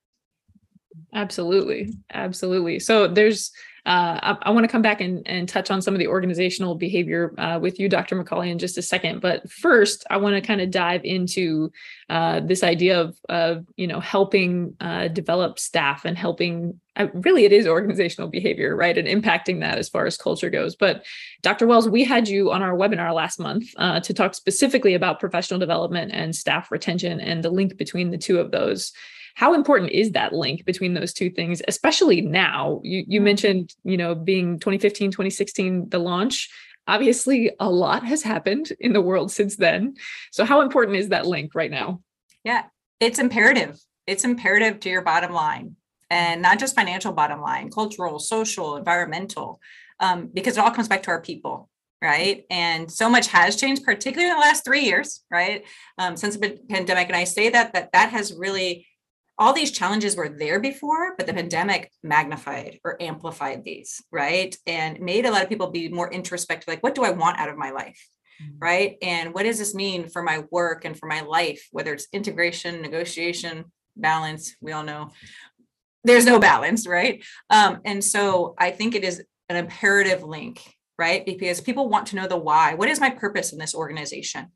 Absolutely. 1.14 1.94
Absolutely. 2.12 2.80
So 2.80 3.08
there's 3.08 3.52
uh, 3.86 4.20
I, 4.22 4.38
I 4.44 4.50
want 4.50 4.64
to 4.64 4.72
come 4.72 4.82
back 4.82 5.00
and, 5.00 5.26
and 5.28 5.48
touch 5.48 5.70
on 5.70 5.80
some 5.80 5.94
of 5.94 6.00
the 6.00 6.08
organizational 6.08 6.74
behavior 6.74 7.40
uh, 7.40 7.60
with 7.60 7.80
you, 7.80 7.88
Dr. 7.88 8.16
McCauley, 8.16 8.50
in 8.50 8.58
just 8.58 8.80
a 8.80 8.82
second. 8.82 9.22
But 9.22 9.50
first, 9.50 10.06
I 10.10 10.18
want 10.18 10.36
to 10.36 10.42
kind 10.42 10.60
of 10.60 10.72
dive 10.72 11.02
into 11.04 11.72
uh, 12.10 12.40
this 12.40 12.64
idea 12.64 13.00
of, 13.00 13.16
of 13.30 13.66
you 13.78 13.86
know 13.86 14.00
helping 14.00 14.76
uh, 14.80 15.10
develop 15.10 15.60
staff 15.60 16.06
and 16.06 16.18
helping. 16.18 16.80
Uh, 16.96 17.08
really, 17.14 17.46
it 17.46 17.52
is 17.52 17.68
organizational 17.68 18.30
behavior, 18.30 18.76
right, 18.76 18.98
and 18.98 19.08
impacting 19.08 19.60
that 19.60 19.78
as 19.78 19.90
far 19.90 20.06
as 20.06 20.18
culture 20.18 20.50
goes. 20.50 20.76
But 20.76 21.06
Dr. 21.42 21.68
Wells, 21.68 21.90
we 21.90 22.04
had 22.04 22.28
you 22.28 22.52
on 22.52 22.62
our 22.62 22.76
webinar 22.76 23.14
last 23.14 23.40
month 23.40 23.66
uh, 23.78 24.00
to 24.02 24.14
talk 24.14 24.34
specifically 24.34 24.94
about 24.94 25.20
professional 25.20 25.60
development 25.60 26.12
and 26.14 26.36
staff 26.36 26.72
retention 26.72 27.20
and 27.20 27.44
the 27.44 27.50
link 27.50 27.78
between 27.78 28.12
the 28.12 28.18
two 28.18 28.40
of 28.40 28.52
those. 28.52 28.94
How 29.36 29.54
important 29.54 29.92
is 29.92 30.12
that 30.12 30.32
link 30.32 30.64
between 30.64 30.94
those 30.94 31.12
two 31.12 31.30
things 31.30 31.62
especially 31.68 32.22
now? 32.22 32.80
You, 32.84 33.04
you 33.06 33.20
mentioned 33.20 33.74
you 33.84 33.98
know 33.98 34.16
being 34.16 34.60
2015 34.60 35.12
2016 35.12 35.90
the 35.90 36.00
launch. 36.00 36.50
Obviously 36.88 37.52
a 37.60 37.70
lot 37.70 38.06
has 38.06 38.22
happened 38.22 38.72
in 38.80 38.94
the 38.94 39.02
world 39.02 39.32
since 39.32 39.58
then. 39.58 39.96
So 40.32 40.46
how 40.46 40.62
important 40.62 40.98
is 40.98 41.10
that 41.10 41.26
link 41.26 41.54
right 41.54 41.72
now? 41.72 42.02
Yeah 42.46 42.64
it's 43.00 43.20
imperative. 43.20 43.80
It's 44.08 44.24
imperative 44.24 44.80
to 44.82 44.90
your 44.90 45.02
bottom 45.02 45.34
line 45.34 45.76
and 46.10 46.42
not 46.42 46.60
just 46.60 46.76
financial 46.76 47.12
bottom 47.12 47.42
line 47.42 47.70
cultural 47.70 48.20
social 48.20 48.78
environmental 48.78 49.60
um, 50.00 50.30
because 50.34 50.58
it 50.58 50.64
all 50.64 50.72
comes 50.72 50.88
back 50.88 51.04
to 51.04 51.12
our 51.12 51.22
people 51.22 51.70
right 52.02 52.46
and 52.50 52.92
so 52.92 53.10
much 53.10 53.28
has 53.28 53.56
changed 53.56 53.84
particularly 53.84 54.30
in 54.30 54.36
the 54.36 54.42
last 54.42 54.66
three 54.66 54.82
years 54.82 55.24
right 55.32 55.64
um, 55.98 56.16
since 56.16 56.38
the 56.38 56.60
pandemic 56.70 57.08
and 57.08 57.16
i 57.16 57.24
say 57.24 57.50
that 57.50 57.74
that 57.74 57.92
that 57.94 58.10
has 58.10 58.34
really 58.34 58.86
all 59.38 59.54
these 59.54 59.72
challenges 59.72 60.16
were 60.16 60.30
there 60.30 60.60
before, 60.60 61.16
but 61.18 61.28
the 61.28 61.34
pandemic 61.34 61.92
magnified 62.04 62.80
or 62.84 63.02
amplified 63.02 63.64
these, 63.64 64.02
right? 64.12 64.56
And 64.66 65.00
made 65.02 65.26
a 65.26 65.32
lot 65.32 65.44
of 65.44 65.50
people 65.50 65.72
be 65.72 65.90
more 65.90 66.12
introspective 66.12 66.68
like, 66.68 66.82
what 66.84 66.96
do 66.96 67.04
I 67.04 67.12
want 67.12 67.40
out 67.40 67.50
of 67.50 67.58
my 67.58 67.72
life? 67.72 68.00
Mm-hmm. 68.42 68.60
Right. 68.60 68.98
And 69.02 69.34
what 69.34 69.44
does 69.44 69.58
this 69.58 69.74
mean 69.74 70.10
for 70.10 70.22
my 70.22 70.44
work 70.52 70.84
and 70.84 70.98
for 70.98 71.08
my 71.08 71.22
life, 71.22 71.68
whether 71.72 71.94
it's 71.94 72.08
integration, 72.12 72.82
negotiation, 72.82 73.66
balance? 73.96 74.56
We 74.62 74.74
all 74.74 74.84
know 74.84 75.12
there's 76.06 76.26
no 76.26 76.40
balance, 76.40 76.88
right? 76.88 77.24
Um, 77.50 77.80
and 77.86 78.04
so 78.04 78.56
I 78.58 78.72
think 78.72 78.96
it 78.96 79.04
is 79.04 79.24
an 79.50 79.56
imperative 79.58 80.24
link, 80.24 80.62
right? 80.98 81.26
Because 81.26 81.62
people 81.62 81.90
want 81.90 82.08
to 82.08 82.16
know 82.16 82.28
the 82.28 82.38
why. 82.38 82.76
What 82.76 82.90
is 82.90 83.00
my 83.00 83.10
purpose 83.10 83.52
in 83.52 83.60
this 83.60 83.76
organization? 83.76 84.52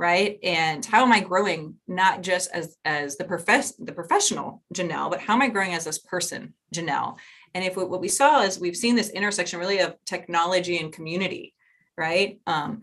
right 0.00 0.38
and 0.42 0.84
how 0.86 1.02
am 1.02 1.12
i 1.12 1.20
growing 1.20 1.74
not 1.86 2.22
just 2.22 2.50
as 2.52 2.78
as 2.86 3.18
the 3.18 3.24
profess 3.24 3.74
the 3.76 3.92
professional 3.92 4.62
janelle 4.74 5.10
but 5.10 5.20
how 5.20 5.34
am 5.34 5.42
i 5.42 5.48
growing 5.48 5.74
as 5.74 5.84
this 5.84 5.98
person 5.98 6.54
janelle 6.74 7.18
and 7.54 7.62
if 7.64 7.76
what 7.76 8.00
we 8.00 8.08
saw 8.08 8.40
is 8.40 8.58
we've 8.58 8.76
seen 8.76 8.96
this 8.96 9.10
intersection 9.10 9.60
really 9.60 9.78
of 9.80 9.94
technology 10.06 10.78
and 10.78 10.94
community 10.94 11.54
right 11.98 12.40
um, 12.46 12.80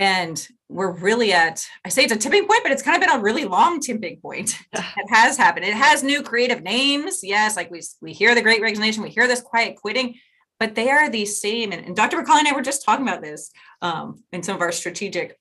and 0.00 0.48
we're 0.68 0.90
really 0.90 1.32
at 1.32 1.64
i 1.84 1.88
say 1.88 2.02
it's 2.02 2.12
a 2.12 2.16
tipping 2.16 2.46
point 2.48 2.62
but 2.64 2.72
it's 2.72 2.82
kind 2.82 2.96
of 2.96 3.06
been 3.06 3.16
a 3.16 3.22
really 3.22 3.44
long 3.44 3.78
tipping 3.78 4.16
point. 4.16 4.58
It 4.72 5.10
has 5.10 5.36
happened. 5.36 5.66
It 5.66 5.74
has 5.74 6.02
new 6.02 6.22
creative 6.22 6.62
names. 6.62 7.20
Yes 7.22 7.56
like 7.56 7.70
we 7.70 7.80
we 8.00 8.12
hear 8.12 8.34
the 8.34 8.42
great 8.42 8.62
resignation 8.62 9.04
we 9.04 9.10
hear 9.10 9.28
this 9.28 9.42
quiet 9.42 9.76
quitting 9.76 10.16
but 10.58 10.74
they 10.74 10.90
are 10.90 11.08
the 11.08 11.24
same. 11.24 11.72
And, 11.72 11.86
and 11.86 11.94
dr 11.94 12.16
mccauley 12.16 12.40
and 12.40 12.48
i 12.48 12.52
were 12.52 12.62
just 12.62 12.84
talking 12.84 13.06
about 13.06 13.22
this 13.22 13.52
um, 13.82 14.24
in 14.32 14.42
some 14.42 14.56
of 14.56 14.62
our 14.62 14.72
strategic 14.72 15.38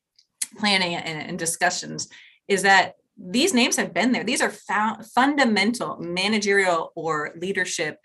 planning 0.57 0.95
and, 0.95 1.29
and 1.29 1.39
discussions 1.39 2.09
is 2.47 2.63
that 2.63 2.95
these 3.21 3.53
names 3.53 3.75
have 3.75 3.93
been 3.93 4.11
there. 4.13 4.23
These 4.23 4.41
are 4.41 4.49
found, 4.49 5.05
fundamental 5.05 5.97
managerial 5.99 6.93
or 6.95 7.33
leadership 7.37 7.97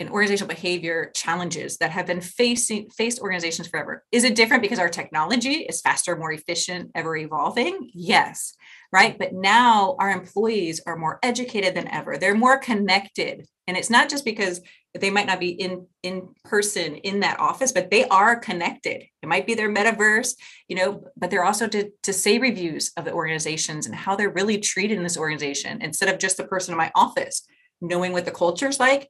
and 0.00 0.10
organizational 0.10 0.48
behavior 0.48 1.10
challenges 1.14 1.76
that 1.76 1.90
have 1.90 2.06
been 2.06 2.22
facing 2.22 2.88
faced 2.90 3.20
organizations 3.20 3.68
forever. 3.68 4.02
Is 4.10 4.24
it 4.24 4.34
different 4.34 4.62
because 4.62 4.78
our 4.78 4.88
technology 4.88 5.66
is 5.68 5.82
faster, 5.82 6.16
more 6.16 6.32
efficient, 6.32 6.90
ever 6.94 7.16
evolving? 7.16 7.90
Yes, 7.92 8.54
right. 8.92 9.16
But 9.18 9.34
now 9.34 9.96
our 10.00 10.10
employees 10.10 10.80
are 10.86 10.96
more 10.96 11.18
educated 11.22 11.74
than 11.74 11.86
ever. 11.88 12.16
They're 12.16 12.34
more 12.34 12.58
connected, 12.58 13.46
and 13.66 13.76
it's 13.76 13.90
not 13.90 14.08
just 14.08 14.24
because 14.24 14.60
they 14.94 15.10
might 15.10 15.26
not 15.26 15.38
be 15.38 15.50
in 15.50 15.86
in 16.02 16.28
person 16.44 16.96
in 16.96 17.20
that 17.20 17.38
office 17.38 17.70
but 17.70 17.90
they 17.90 18.04
are 18.08 18.34
connected 18.34 19.04
it 19.22 19.28
might 19.28 19.46
be 19.46 19.54
their 19.54 19.72
metaverse 19.72 20.34
you 20.66 20.74
know 20.74 21.04
but 21.16 21.30
they're 21.30 21.44
also 21.44 21.68
to 21.68 21.90
to 22.02 22.12
say 22.12 22.38
reviews 22.38 22.90
of 22.96 23.04
the 23.04 23.12
organizations 23.12 23.86
and 23.86 23.94
how 23.94 24.16
they're 24.16 24.32
really 24.32 24.58
treated 24.58 24.96
in 24.96 25.04
this 25.04 25.16
organization 25.16 25.80
instead 25.80 26.08
of 26.08 26.18
just 26.18 26.36
the 26.36 26.46
person 26.46 26.72
in 26.72 26.78
my 26.78 26.90
office 26.96 27.46
knowing 27.80 28.12
what 28.12 28.24
the 28.24 28.30
culture 28.30 28.68
is 28.68 28.80
like 28.80 29.08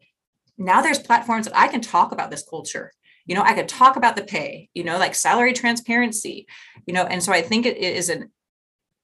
now 0.61 0.81
there's 0.81 0.99
platforms 0.99 1.47
that 1.47 1.59
i 1.59 1.67
can 1.67 1.81
talk 1.81 2.13
about 2.13 2.31
this 2.31 2.45
culture 2.49 2.93
you 3.27 3.35
know 3.35 3.43
i 3.43 3.53
could 3.53 3.69
talk 3.69 3.97
about 3.97 4.15
the 4.15 4.23
pay 4.23 4.69
you 4.75 4.85
know 4.85 4.99
like 4.99 5.15
salary 5.15 5.53
transparency 5.53 6.47
you 6.87 6.95
know 6.95 7.05
and 7.05 7.23
so 7.23 7.33
i 7.33 7.43
think 7.43 7.67
it 7.67 7.77
is 7.77 8.09
an 8.09 8.31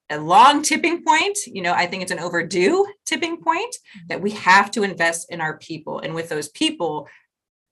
a 0.09 0.19
long 0.19 0.61
tipping 0.61 1.03
point. 1.03 1.37
You 1.47 1.61
know, 1.61 1.73
I 1.73 1.85
think 1.85 2.03
it's 2.03 2.11
an 2.11 2.19
overdue 2.19 2.85
tipping 3.05 3.41
point 3.41 3.75
that 4.09 4.21
we 4.21 4.31
have 4.31 4.71
to 4.71 4.83
invest 4.83 5.31
in 5.31 5.41
our 5.41 5.57
people. 5.57 5.99
And 5.99 6.15
with 6.15 6.29
those 6.29 6.49
people, 6.49 7.07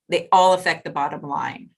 they 0.10 0.28
all 0.32 0.54
affect 0.54 0.84
the 0.84 0.92
bottom 0.92 1.22
line. 1.22 1.70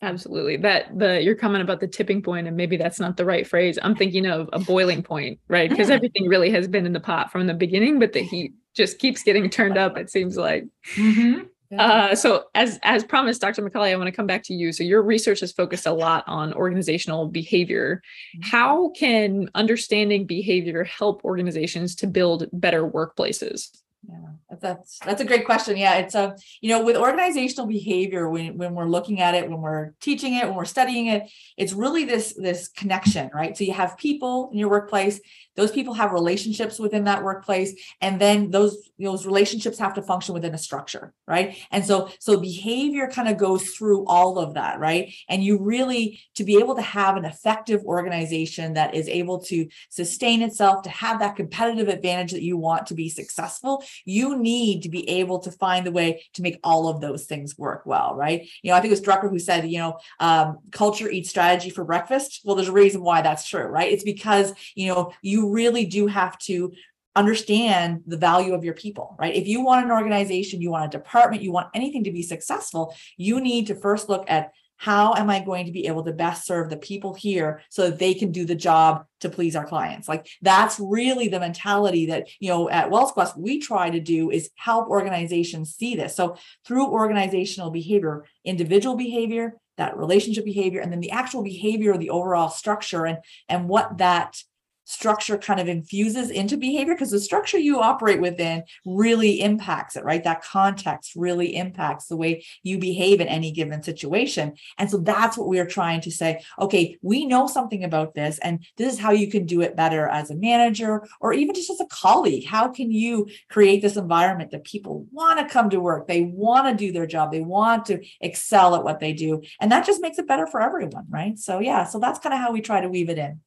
Absolutely. 0.00 0.58
That 0.58 0.96
the 0.96 1.20
your 1.20 1.34
comment 1.34 1.62
about 1.62 1.80
the 1.80 1.88
tipping 1.88 2.22
point, 2.22 2.46
and 2.46 2.56
maybe 2.56 2.76
that's 2.76 3.00
not 3.00 3.16
the 3.16 3.24
right 3.24 3.44
phrase. 3.44 3.80
I'm 3.82 3.96
thinking 3.96 4.26
of 4.26 4.48
a 4.52 4.60
boiling 4.60 5.02
point, 5.02 5.40
right? 5.48 5.68
Because 5.68 5.88
mm-hmm. 5.88 5.96
everything 5.96 6.28
really 6.28 6.50
has 6.50 6.68
been 6.68 6.86
in 6.86 6.92
the 6.92 7.00
pot 7.00 7.32
from 7.32 7.48
the 7.48 7.54
beginning, 7.54 7.98
but 7.98 8.12
the 8.12 8.22
heat 8.22 8.52
just 8.78 8.98
keeps 8.98 9.22
getting 9.22 9.50
turned 9.50 9.76
up, 9.76 9.98
it 9.98 10.10
seems 10.10 10.38
like. 10.38 10.64
Mm-hmm. 10.94 11.42
Uh, 11.78 12.14
so 12.14 12.44
as 12.54 12.78
as 12.82 13.04
promised, 13.04 13.42
Dr. 13.42 13.62
McCauley, 13.62 13.92
I 13.92 13.96
want 13.96 14.06
to 14.06 14.12
come 14.12 14.26
back 14.26 14.42
to 14.44 14.54
you. 14.54 14.72
So 14.72 14.82
your 14.82 15.02
research 15.02 15.40
has 15.40 15.52
focused 15.52 15.84
a 15.84 15.92
lot 15.92 16.24
on 16.26 16.54
organizational 16.54 17.28
behavior. 17.28 18.00
Mm-hmm. 18.36 18.48
How 18.50 18.90
can 18.96 19.50
understanding 19.54 20.24
behavior 20.24 20.84
help 20.84 21.22
organizations 21.24 21.94
to 21.96 22.06
build 22.06 22.46
better 22.54 22.88
workplaces? 22.88 23.68
Yeah, 24.06 24.56
that's 24.60 24.98
that's 25.00 25.20
a 25.20 25.24
great 25.24 25.44
question. 25.44 25.76
Yeah, 25.76 25.96
it's 25.96 26.14
a 26.14 26.36
you 26.60 26.70
know 26.70 26.84
with 26.84 26.96
organizational 26.96 27.66
behavior 27.66 28.28
when 28.28 28.56
when 28.56 28.74
we're 28.74 28.88
looking 28.88 29.20
at 29.20 29.34
it, 29.34 29.50
when 29.50 29.60
we're 29.60 29.92
teaching 30.00 30.34
it, 30.34 30.46
when 30.46 30.54
we're 30.54 30.64
studying 30.66 31.06
it, 31.06 31.24
it's 31.56 31.72
really 31.72 32.04
this 32.04 32.32
this 32.34 32.68
connection, 32.68 33.28
right? 33.34 33.56
So 33.56 33.64
you 33.64 33.72
have 33.72 33.98
people 33.98 34.50
in 34.52 34.58
your 34.58 34.70
workplace, 34.70 35.20
those 35.56 35.72
people 35.72 35.94
have 35.94 36.12
relationships 36.12 36.78
within 36.78 37.04
that 37.04 37.24
workplace, 37.24 37.74
and 38.00 38.20
then 38.20 38.50
those 38.50 38.78
those 39.00 39.26
relationships 39.26 39.78
have 39.80 39.94
to 39.94 40.02
function 40.02 40.32
within 40.32 40.54
a 40.54 40.58
structure, 40.58 41.12
right? 41.26 41.58
And 41.72 41.84
so 41.84 42.08
so 42.20 42.38
behavior 42.38 43.08
kind 43.08 43.28
of 43.28 43.36
goes 43.36 43.70
through 43.70 44.06
all 44.06 44.38
of 44.38 44.54
that, 44.54 44.78
right? 44.78 45.12
And 45.28 45.42
you 45.42 45.58
really 45.58 46.20
to 46.36 46.44
be 46.44 46.58
able 46.58 46.76
to 46.76 46.82
have 46.82 47.16
an 47.16 47.24
effective 47.24 47.82
organization 47.82 48.74
that 48.74 48.94
is 48.94 49.08
able 49.08 49.40
to 49.46 49.66
sustain 49.90 50.40
itself, 50.42 50.82
to 50.84 50.90
have 50.90 51.18
that 51.18 51.34
competitive 51.34 51.88
advantage 51.88 52.30
that 52.30 52.42
you 52.42 52.56
want 52.56 52.86
to 52.86 52.94
be 52.94 53.08
successful 53.08 53.82
you 54.04 54.38
need 54.38 54.82
to 54.82 54.88
be 54.88 55.08
able 55.08 55.38
to 55.40 55.50
find 55.50 55.86
the 55.86 55.92
way 55.92 56.24
to 56.34 56.42
make 56.42 56.58
all 56.62 56.88
of 56.88 57.00
those 57.00 57.26
things 57.26 57.56
work 57.58 57.82
well, 57.86 58.14
right? 58.14 58.48
You 58.62 58.70
know, 58.70 58.76
I 58.76 58.80
think 58.80 58.90
it 58.90 58.98
was 58.98 59.02
Drucker 59.02 59.30
who 59.30 59.38
said, 59.38 59.68
you 59.68 59.78
know, 59.78 59.98
um, 60.20 60.58
culture 60.70 61.08
eats 61.08 61.30
strategy 61.30 61.70
for 61.70 61.84
breakfast. 61.84 62.40
Well, 62.44 62.56
there's 62.56 62.68
a 62.68 62.72
reason 62.72 63.02
why 63.02 63.22
that's 63.22 63.46
true, 63.46 63.64
right? 63.64 63.92
It's 63.92 64.04
because, 64.04 64.52
you 64.74 64.88
know, 64.88 65.12
you 65.22 65.50
really 65.50 65.86
do 65.86 66.06
have 66.06 66.38
to 66.40 66.72
understand 67.16 68.02
the 68.06 68.16
value 68.16 68.54
of 68.54 68.64
your 68.64 68.74
people, 68.74 69.16
right? 69.18 69.34
If 69.34 69.48
you 69.48 69.60
want 69.64 69.84
an 69.84 69.90
organization, 69.90 70.62
you 70.62 70.70
want 70.70 70.94
a 70.94 70.98
department, 70.98 71.42
you 71.42 71.50
want 71.50 71.68
anything 71.74 72.04
to 72.04 72.12
be 72.12 72.22
successful, 72.22 72.94
you 73.16 73.40
need 73.40 73.66
to 73.66 73.74
first 73.74 74.08
look 74.08 74.24
at 74.28 74.52
how 74.78 75.14
am 75.14 75.28
I 75.28 75.40
going 75.40 75.66
to 75.66 75.72
be 75.72 75.86
able 75.88 76.04
to 76.04 76.12
best 76.12 76.46
serve 76.46 76.70
the 76.70 76.76
people 76.76 77.12
here 77.12 77.60
so 77.68 77.90
that 77.90 77.98
they 77.98 78.14
can 78.14 78.30
do 78.30 78.44
the 78.44 78.54
job 78.54 79.04
to 79.20 79.28
please 79.28 79.56
our 79.56 79.66
clients? 79.66 80.08
Like 80.08 80.28
that's 80.40 80.80
really 80.80 81.28
the 81.28 81.40
mentality 81.40 82.06
that, 82.06 82.28
you 82.38 82.48
know, 82.48 82.70
at 82.70 82.88
WellsQuest 82.88 83.36
we 83.36 83.60
try 83.60 83.90
to 83.90 84.00
do 84.00 84.30
is 84.30 84.50
help 84.54 84.88
organizations 84.88 85.74
see 85.74 85.96
this. 85.96 86.14
So 86.14 86.36
through 86.64 86.86
organizational 86.86 87.70
behavior, 87.70 88.24
individual 88.44 88.96
behavior, 88.96 89.54
that 89.78 89.96
relationship 89.96 90.44
behavior, 90.44 90.80
and 90.80 90.92
then 90.92 91.00
the 91.00 91.10
actual 91.10 91.42
behavior 91.42 91.92
of 91.92 91.98
the 91.98 92.10
overall 92.10 92.48
structure 92.48 93.04
and, 93.04 93.18
and 93.48 93.68
what 93.68 93.98
that 93.98 94.40
structure 94.88 95.36
kind 95.36 95.60
of 95.60 95.68
infuses 95.68 96.30
into 96.30 96.56
behavior 96.56 96.94
because 96.94 97.10
the 97.10 97.20
structure 97.20 97.58
you 97.58 97.78
operate 97.78 98.22
within 98.22 98.62
really 98.86 99.42
impacts 99.42 99.96
it, 99.96 100.04
right? 100.04 100.24
That 100.24 100.42
context 100.42 101.12
really 101.14 101.54
impacts 101.54 102.06
the 102.06 102.16
way 102.16 102.42
you 102.62 102.78
behave 102.78 103.20
in 103.20 103.28
any 103.28 103.52
given 103.52 103.82
situation. 103.82 104.54
And 104.78 104.90
so 104.90 104.96
that's 104.96 105.36
what 105.36 105.46
we 105.46 105.58
are 105.58 105.66
trying 105.66 106.00
to 106.02 106.10
say. 106.10 106.42
Okay, 106.58 106.96
we 107.02 107.26
know 107.26 107.46
something 107.46 107.84
about 107.84 108.14
this, 108.14 108.38
and 108.38 108.64
this 108.78 108.94
is 108.94 108.98
how 108.98 109.10
you 109.10 109.30
can 109.30 109.44
do 109.44 109.60
it 109.60 109.76
better 109.76 110.08
as 110.08 110.30
a 110.30 110.36
manager 110.36 111.06
or 111.20 111.34
even 111.34 111.54
just 111.54 111.70
as 111.70 111.80
a 111.80 111.86
colleague. 111.86 112.46
How 112.46 112.68
can 112.68 112.90
you 112.90 113.28
create 113.50 113.82
this 113.82 113.98
environment 113.98 114.52
that 114.52 114.64
people 114.64 115.06
want 115.12 115.38
to 115.38 115.52
come 115.52 115.68
to 115.68 115.80
work? 115.80 116.08
They 116.08 116.22
want 116.22 116.66
to 116.66 116.74
do 116.74 116.92
their 116.92 117.06
job, 117.06 117.30
they 117.30 117.42
want 117.42 117.84
to 117.86 118.02
excel 118.22 118.74
at 118.74 118.84
what 118.84 119.00
they 119.00 119.12
do. 119.12 119.42
And 119.60 119.70
that 119.70 119.84
just 119.84 120.00
makes 120.00 120.18
it 120.18 120.26
better 120.26 120.46
for 120.46 120.62
everyone, 120.62 121.04
right? 121.10 121.38
So, 121.38 121.58
yeah, 121.58 121.84
so 121.84 121.98
that's 121.98 122.18
kind 122.18 122.32
of 122.32 122.40
how 122.40 122.52
we 122.52 122.62
try 122.62 122.80
to 122.80 122.88
weave 122.88 123.10
it 123.10 123.18
in. 123.18 123.40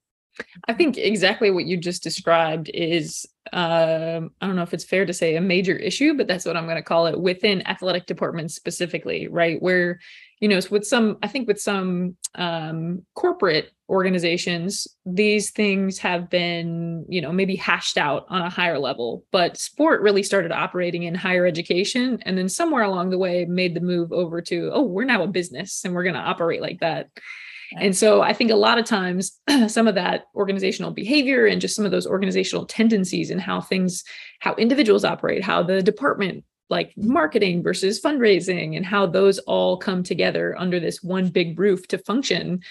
I 0.68 0.74
think 0.74 0.98
exactly 0.98 1.52
what 1.52 1.66
you 1.66 1.78
just 1.78 2.04
described 2.04 2.70
is, 2.74 3.26
um, 3.54 4.32
I 4.40 4.48
don't 4.48 4.56
know 4.56 4.62
if 4.62 4.74
it's 4.74 4.84
fair 4.84 5.06
to 5.06 5.14
say 5.14 5.36
a 5.36 5.42
major 5.42 5.76
issue, 5.76 6.14
but 6.14 6.28
that's 6.28 6.46
what 6.46 6.56
I'm 6.56 6.66
going 6.66 6.78
to 6.78 6.84
call 6.84 7.08
it 7.08 7.20
within 7.20 7.68
athletic 7.68 8.06
departments 8.06 8.56
specifically, 8.56 9.28
right? 9.28 9.62
Where, 9.62 10.00
you 10.40 10.48
know, 10.48 10.60
with 10.72 10.86
some, 10.86 11.18
I 11.22 11.28
think 11.28 11.48
with 11.48 11.60
some 11.60 12.16
um, 12.36 13.06
corporate 13.14 13.72
organizations, 13.90 14.88
these 15.06 15.52
things 15.52 15.98
have 16.00 16.30
been, 16.30 17.06
you 17.10 17.22
know, 17.22 17.34
maybe 17.34 17.58
hashed 17.58 17.98
out 17.98 18.26
on 18.30 18.42
a 18.42 18.50
higher 18.50 18.80
level, 18.80 19.26
but 19.32 19.58
sport 19.58 20.02
really 20.02 20.24
started 20.24 20.52
operating 20.52 21.04
in 21.04 21.14
higher 21.14 21.46
education. 21.46 22.20
And 22.24 22.38
then 22.38 22.48
somewhere 22.48 22.84
along 22.84 23.10
the 23.10 23.18
way 23.18 23.46
made 23.46 23.76
the 23.76 23.82
move 23.82 24.14
over 24.14 24.42
to, 24.44 24.72
oh, 24.74 24.84
we're 24.84 25.04
now 25.04 25.24
a 25.24 25.28
business 25.28 25.84
and 25.84 25.94
we're 25.94 26.04
going 26.04 26.16
to 26.16 26.22
operate 26.22 26.62
like 26.62 26.80
that. 26.80 27.10
And 27.78 27.96
so 27.96 28.22
I 28.22 28.34
think 28.34 28.52
a 28.52 28.56
lot 28.56 28.78
of 28.78 28.86
times 28.86 29.40
some 29.68 29.88
of 29.88 29.96
that 29.96 30.26
organizational 30.36 30.92
behavior 30.92 31.46
and 31.46 31.62
just 31.62 31.76
some 31.76 31.86
of 31.86 31.92
those 31.92 32.08
organizational 32.08 32.66
tendencies 32.66 33.30
and 33.32 33.40
how 33.40 33.62
things, 33.62 34.04
how 34.40 34.56
individuals 34.56 35.06
operate, 35.06 35.44
how 35.44 35.64
the 35.64 35.82
department 35.82 36.44
like 36.70 36.94
marketing 36.96 37.62
versus 37.62 38.02
fundraising 38.02 38.78
and 38.78 38.86
how 38.86 39.06
those 39.06 39.40
all 39.40 39.78
come 39.78 40.02
together 40.02 40.56
under 40.58 40.80
this 40.80 41.04
one 41.04 41.28
big 41.28 41.60
roof 41.60 41.86
to 41.90 41.98
function 41.98 42.62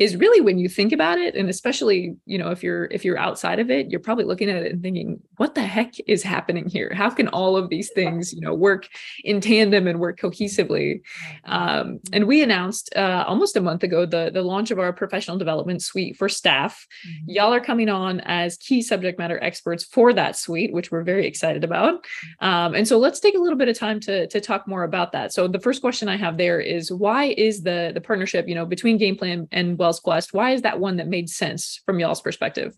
is 0.00 0.16
really 0.16 0.40
when 0.40 0.58
you 0.58 0.68
think 0.68 0.92
about 0.92 1.18
it 1.18 1.36
and 1.36 1.48
especially 1.48 2.16
you 2.26 2.38
know 2.38 2.50
if 2.50 2.62
you're 2.62 2.86
if 2.86 3.04
you're 3.04 3.18
outside 3.18 3.60
of 3.60 3.70
it 3.70 3.90
you're 3.90 4.00
probably 4.00 4.24
looking 4.24 4.50
at 4.50 4.62
it 4.64 4.72
and 4.72 4.82
thinking 4.82 5.20
what 5.40 5.54
the 5.54 5.62
heck 5.62 5.94
is 6.06 6.22
happening 6.22 6.68
here? 6.68 6.92
How 6.92 7.08
can 7.08 7.26
all 7.28 7.56
of 7.56 7.70
these 7.70 7.90
things 7.94 8.30
you 8.34 8.42
know 8.42 8.52
work 8.52 8.86
in 9.24 9.40
tandem 9.40 9.86
and 9.86 9.98
work 9.98 10.20
cohesively? 10.20 11.00
Um, 11.44 12.00
and 12.12 12.26
we 12.26 12.42
announced 12.42 12.94
uh, 12.94 13.24
almost 13.26 13.56
a 13.56 13.62
month 13.62 13.82
ago 13.82 14.04
the 14.04 14.30
the 14.34 14.42
launch 14.42 14.70
of 14.70 14.78
our 14.78 14.92
professional 14.92 15.38
development 15.38 15.82
suite 15.82 16.18
for 16.18 16.28
staff. 16.28 16.86
Mm-hmm. 17.06 17.30
y'all 17.30 17.54
are 17.54 17.60
coming 17.60 17.88
on 17.88 18.20
as 18.20 18.58
key 18.58 18.82
subject 18.82 19.18
matter 19.18 19.42
experts 19.42 19.82
for 19.84 20.12
that 20.12 20.36
suite 20.36 20.74
which 20.74 20.90
we're 20.90 21.02
very 21.02 21.26
excited 21.26 21.64
about. 21.64 22.04
Um, 22.40 22.74
and 22.74 22.86
so 22.86 22.98
let's 22.98 23.18
take 23.18 23.34
a 23.34 23.38
little 23.38 23.58
bit 23.58 23.68
of 23.68 23.78
time 23.78 23.98
to 24.00 24.26
to 24.26 24.40
talk 24.42 24.68
more 24.68 24.84
about 24.84 25.12
that. 25.12 25.32
So 25.32 25.48
the 25.48 25.60
first 25.60 25.80
question 25.80 26.06
i 26.08 26.18
have 26.18 26.36
there 26.36 26.60
is 26.60 26.92
why 26.92 27.34
is 27.46 27.62
the 27.62 27.92
the 27.94 28.00
partnership 28.02 28.46
you 28.46 28.54
know 28.54 28.66
between 28.66 28.98
game 28.98 29.16
plan 29.16 29.48
and 29.52 29.78
well 29.78 29.89
Quest. 29.98 30.32
Why 30.32 30.50
is 30.52 30.62
that 30.62 30.78
one 30.78 30.98
that 30.98 31.08
made 31.08 31.28
sense 31.28 31.80
from 31.84 31.98
y'all's 31.98 32.20
perspective? 32.20 32.76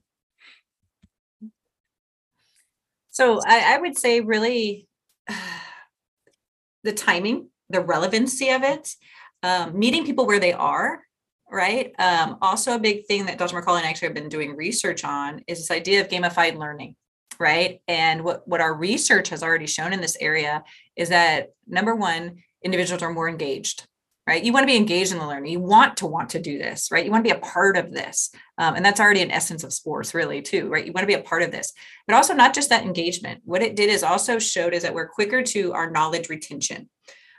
So 3.11 3.41
I, 3.47 3.75
I 3.75 3.79
would 3.79 3.99
say 3.99 4.21
really 4.21 4.89
the 6.83 6.93
timing, 6.93 7.49
the 7.69 7.83
relevancy 7.83 8.49
of 8.49 8.63
it, 8.63 8.95
um, 9.43 9.79
meeting 9.79 10.07
people 10.07 10.27
where 10.27 10.41
they 10.41 10.55
are, 10.55 11.03
right? 11.51 11.93
Um, 11.99 12.39
also, 12.41 12.75
a 12.75 12.79
big 12.79 13.05
thing 13.07 13.27
that 13.27 13.39
Dr. 13.39 13.61
McCauley 13.61 13.79
and 13.79 13.87
I 13.87 13.91
actually 13.91 14.09
have 14.09 14.15
been 14.15 14.31
doing 14.31 14.57
research 14.57 15.05
on 15.05 15.43
is 15.47 15.59
this 15.59 15.71
idea 15.71 16.01
of 16.01 16.09
gamified 16.09 16.57
learning, 16.57 16.97
right? 17.39 17.81
And 17.87 18.25
what, 18.25 18.49
what 18.49 18.63
our 18.63 18.73
research 18.73 19.29
has 19.29 19.43
already 19.43 19.67
shown 19.67 19.93
in 19.93 20.01
this 20.01 20.17
area 20.19 20.65
is 20.97 21.11
that 21.11 21.51
number 21.67 21.95
one, 21.95 22.39
individuals 22.65 23.03
are 23.03 23.13
more 23.13 23.29
engaged 23.29 23.87
right? 24.33 24.43
You 24.43 24.55
want 24.55 24.63
to 24.63 24.73
be 24.73 24.79
engaged 24.79 25.13
in 25.13 25.19
the 25.19 25.27
learning. 25.27 25.53
You 25.53 25.61
want 25.61 25.99
to 25.99 26.07
want 26.07 26.31
to 26.31 26.41
do 26.41 26.57
this, 26.57 26.91
right? 26.91 27.05
You 27.05 27.11
want 27.11 27.23
to 27.23 27.31
be 27.31 27.37
a 27.37 27.41
part 27.41 27.77
of 27.77 27.93
this. 27.93 28.31
Um, 28.57 28.77
and 28.77 28.83
that's 28.83 28.99
already 28.99 29.21
an 29.21 29.31
essence 29.31 29.63
of 29.63 29.75
sports, 29.75 30.15
really, 30.15 30.41
too, 30.41 30.71
right? 30.71 30.87
You 30.87 30.93
want 30.93 31.03
to 31.03 31.15
be 31.15 31.21
a 31.21 31.23
part 31.23 31.43
of 31.43 31.51
this, 31.51 31.75
but 32.07 32.17
also 32.17 32.33
not 32.33 32.55
just 32.55 32.71
that 32.71 32.83
engagement. 32.83 33.43
What 33.45 33.61
it 33.61 33.77
did 33.77 33.91
is 33.91 34.03
also 34.03 34.39
showed 34.39 34.73
is 34.73 34.85
that 34.85 34.95
we're 34.95 35.09
quicker 35.09 35.43
to 35.43 35.75
our 35.75 35.91
knowledge 35.91 36.31
retention. 36.31 36.89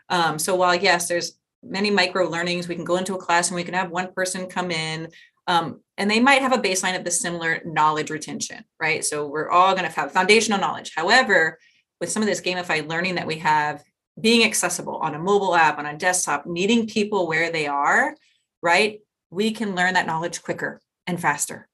Um, 0.10 0.38
so 0.38 0.54
while, 0.56 0.76
yes, 0.76 1.08
there's 1.08 1.34
many 1.64 1.90
micro 1.90 2.30
learnings, 2.30 2.68
we 2.68 2.76
can 2.76 2.86
go 2.86 2.98
into 2.98 3.16
a 3.16 3.18
class 3.18 3.50
and 3.50 3.56
we 3.56 3.64
can 3.64 3.74
have 3.74 3.90
one 3.90 4.14
person 4.14 4.46
come 4.46 4.70
in 4.70 5.08
um, 5.48 5.82
and 5.98 6.12
they 6.12 6.20
might 6.20 6.44
have 6.44 6.54
a 6.54 6.62
baseline 6.62 6.96
of 6.96 7.04
the 7.04 7.10
similar 7.10 7.60
knowledge 7.66 8.12
retention, 8.12 8.64
right? 8.80 9.04
So 9.04 9.26
we're 9.28 9.50
all 9.50 9.74
going 9.74 9.90
to 9.90 10.00
have 10.00 10.12
foundational 10.12 10.60
knowledge. 10.60 10.92
However, 10.96 11.58
with 12.00 12.12
some 12.12 12.22
of 12.22 12.28
this 12.28 12.42
gamified 12.42 12.88
learning 12.88 13.16
that 13.16 13.26
we 13.26 13.40
have, 13.40 13.84
being 14.20 14.44
accessible 14.44 14.98
on 14.98 15.16
a 15.16 15.20
mobile 15.20 15.56
app, 15.56 15.80
on 15.80 15.86
a 15.86 15.98
desktop, 15.98 16.46
meeting 16.46 16.88
people 16.88 17.28
where 17.28 17.52
they 17.52 17.68
are, 17.68 18.16
right? 18.62 19.00
We 19.32 19.52
can 19.52 19.76
learn 19.76 19.96
that 19.96 20.06
knowledge 20.06 20.42
quicker 20.44 20.80
and 21.08 21.20
faster, 21.20 21.68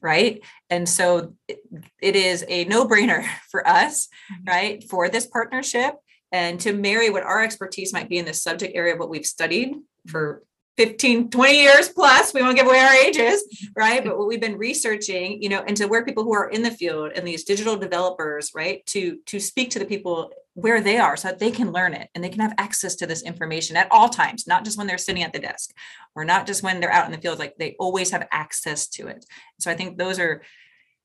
right? 0.00 0.42
And 0.70 0.88
so 0.88 1.34
it, 1.48 1.60
it 2.02 2.16
is 2.16 2.44
a 2.48 2.64
no 2.64 2.86
brainer 2.86 3.24
for 3.50 3.66
us, 3.66 4.08
mm-hmm. 4.32 4.50
right? 4.50 4.84
For 4.84 5.08
this 5.08 5.26
partnership 5.26 5.94
and 6.32 6.58
to 6.60 6.72
marry 6.72 7.10
what 7.10 7.22
our 7.22 7.42
expertise 7.42 7.92
might 7.92 8.08
be 8.08 8.18
in 8.18 8.24
the 8.24 8.34
subject 8.34 8.74
area 8.74 8.94
of 8.94 8.98
what 8.98 9.10
we've 9.10 9.26
studied 9.26 9.76
for 10.08 10.42
15 10.76 11.30
20 11.30 11.60
years 11.60 11.88
plus 11.88 12.34
we 12.34 12.42
won't 12.42 12.56
give 12.56 12.66
away 12.66 12.80
our 12.80 12.94
ages 12.94 13.44
right? 13.76 14.04
But 14.04 14.18
what 14.18 14.28
we've 14.28 14.40
been 14.40 14.58
researching 14.58 15.42
you 15.42 15.48
know 15.48 15.62
and 15.66 15.76
to 15.76 15.86
work 15.86 16.06
people 16.06 16.24
who 16.24 16.34
are 16.34 16.50
in 16.50 16.62
the 16.62 16.70
field 16.70 17.12
and 17.14 17.26
these 17.26 17.44
digital 17.44 17.76
developers 17.76 18.50
right 18.54 18.84
to 18.86 19.18
to 19.26 19.38
speak 19.40 19.70
to 19.70 19.78
the 19.78 19.84
people 19.84 20.32
where 20.54 20.80
they 20.80 20.98
are 20.98 21.16
so 21.16 21.28
that 21.28 21.38
they 21.38 21.50
can 21.50 21.72
learn 21.72 21.94
it 21.94 22.08
and 22.14 22.22
they 22.22 22.28
can 22.28 22.40
have 22.40 22.54
access 22.58 22.94
to 22.96 23.06
this 23.06 23.22
information 23.22 23.76
at 23.76 23.88
all 23.90 24.08
times 24.08 24.46
not 24.46 24.64
just 24.64 24.78
when 24.78 24.86
they're 24.86 24.98
sitting 24.98 25.22
at 25.22 25.32
the 25.32 25.38
desk 25.38 25.70
or 26.14 26.24
not 26.24 26.46
just 26.46 26.62
when 26.62 26.80
they're 26.80 26.92
out 26.92 27.06
in 27.06 27.12
the 27.12 27.18
field 27.18 27.38
like 27.38 27.56
they 27.56 27.74
always 27.78 28.10
have 28.10 28.26
access 28.30 28.88
to 28.88 29.06
it. 29.08 29.24
So 29.58 29.70
i 29.70 29.74
think 29.74 29.98
those 29.98 30.18
are 30.18 30.42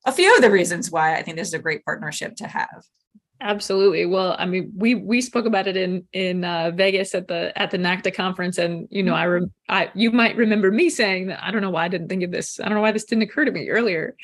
a 0.05 0.11
few 0.11 0.35
of 0.35 0.41
the 0.41 0.51
reasons 0.51 0.89
why 0.89 1.15
i 1.15 1.21
think 1.21 1.37
this 1.37 1.49
is 1.49 1.53
a 1.53 1.59
great 1.59 1.83
partnership 1.83 2.35
to 2.37 2.47
have 2.47 2.83
Absolutely. 3.41 4.05
Well, 4.05 4.35
I 4.37 4.45
mean, 4.45 4.69
we 4.75 4.95
we 4.95 5.21
spoke 5.21 5.45
about 5.45 5.65
it 5.65 5.77
in 5.77 6.05
in 6.11 6.43
uh, 6.43 6.71
Vegas 6.75 7.15
at 7.15 7.29
the 7.29 7.57
at 7.57 7.71
the 7.71 7.77
NACDA 7.77 8.13
conference, 8.13 8.57
and 8.57 8.85
you 8.91 9.01
know, 9.01 9.13
I, 9.13 9.23
re- 9.23 9.47
I 9.69 9.89
you 9.95 10.11
might 10.11 10.35
remember 10.35 10.71
me 10.71 10.89
saying 10.89 11.27
that 11.27 11.41
I 11.41 11.49
don't 11.49 11.61
know 11.61 11.69
why 11.69 11.85
I 11.85 11.87
didn't 11.87 12.09
think 12.09 12.23
of 12.23 12.31
this. 12.31 12.59
I 12.59 12.65
don't 12.65 12.73
know 12.73 12.81
why 12.81 12.91
this 12.91 13.05
didn't 13.05 13.23
occur 13.23 13.45
to 13.45 13.51
me 13.51 13.69
earlier. 13.69 14.17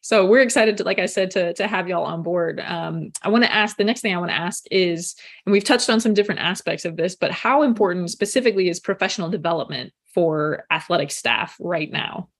So 0.00 0.24
we're 0.24 0.40
excited 0.40 0.78
to, 0.78 0.84
like 0.84 0.98
I 0.98 1.04
said, 1.04 1.30
to 1.32 1.52
to 1.52 1.66
have 1.66 1.86
y'all 1.86 2.04
on 2.04 2.22
board. 2.22 2.60
Um, 2.60 3.12
I 3.22 3.28
want 3.28 3.44
to 3.44 3.52
ask 3.52 3.76
the 3.76 3.84
next 3.84 4.00
thing 4.00 4.14
I 4.14 4.18
want 4.18 4.30
to 4.30 4.36
ask 4.36 4.64
is, 4.70 5.16
and 5.44 5.52
we've 5.52 5.64
touched 5.64 5.90
on 5.90 6.00
some 6.00 6.14
different 6.14 6.40
aspects 6.40 6.86
of 6.86 6.96
this, 6.96 7.14
but 7.14 7.30
how 7.30 7.62
important 7.64 8.10
specifically 8.10 8.70
is 8.70 8.80
professional 8.80 9.28
development 9.28 9.92
for 10.14 10.64
athletic 10.70 11.10
staff 11.10 11.56
right 11.60 11.92
now? 11.92 12.30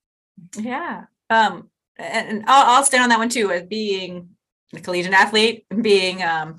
Yeah. 0.56 1.04
Um, 1.28 1.68
and 1.98 2.44
I'll, 2.46 2.76
I'll 2.76 2.84
stand 2.84 3.02
on 3.02 3.10
that 3.10 3.18
one 3.18 3.28
too, 3.28 3.50
as 3.50 3.64
being 3.64 4.30
the 4.72 4.80
collegiate 4.80 5.12
athlete, 5.12 5.64
being 5.82 6.22
um, 6.22 6.56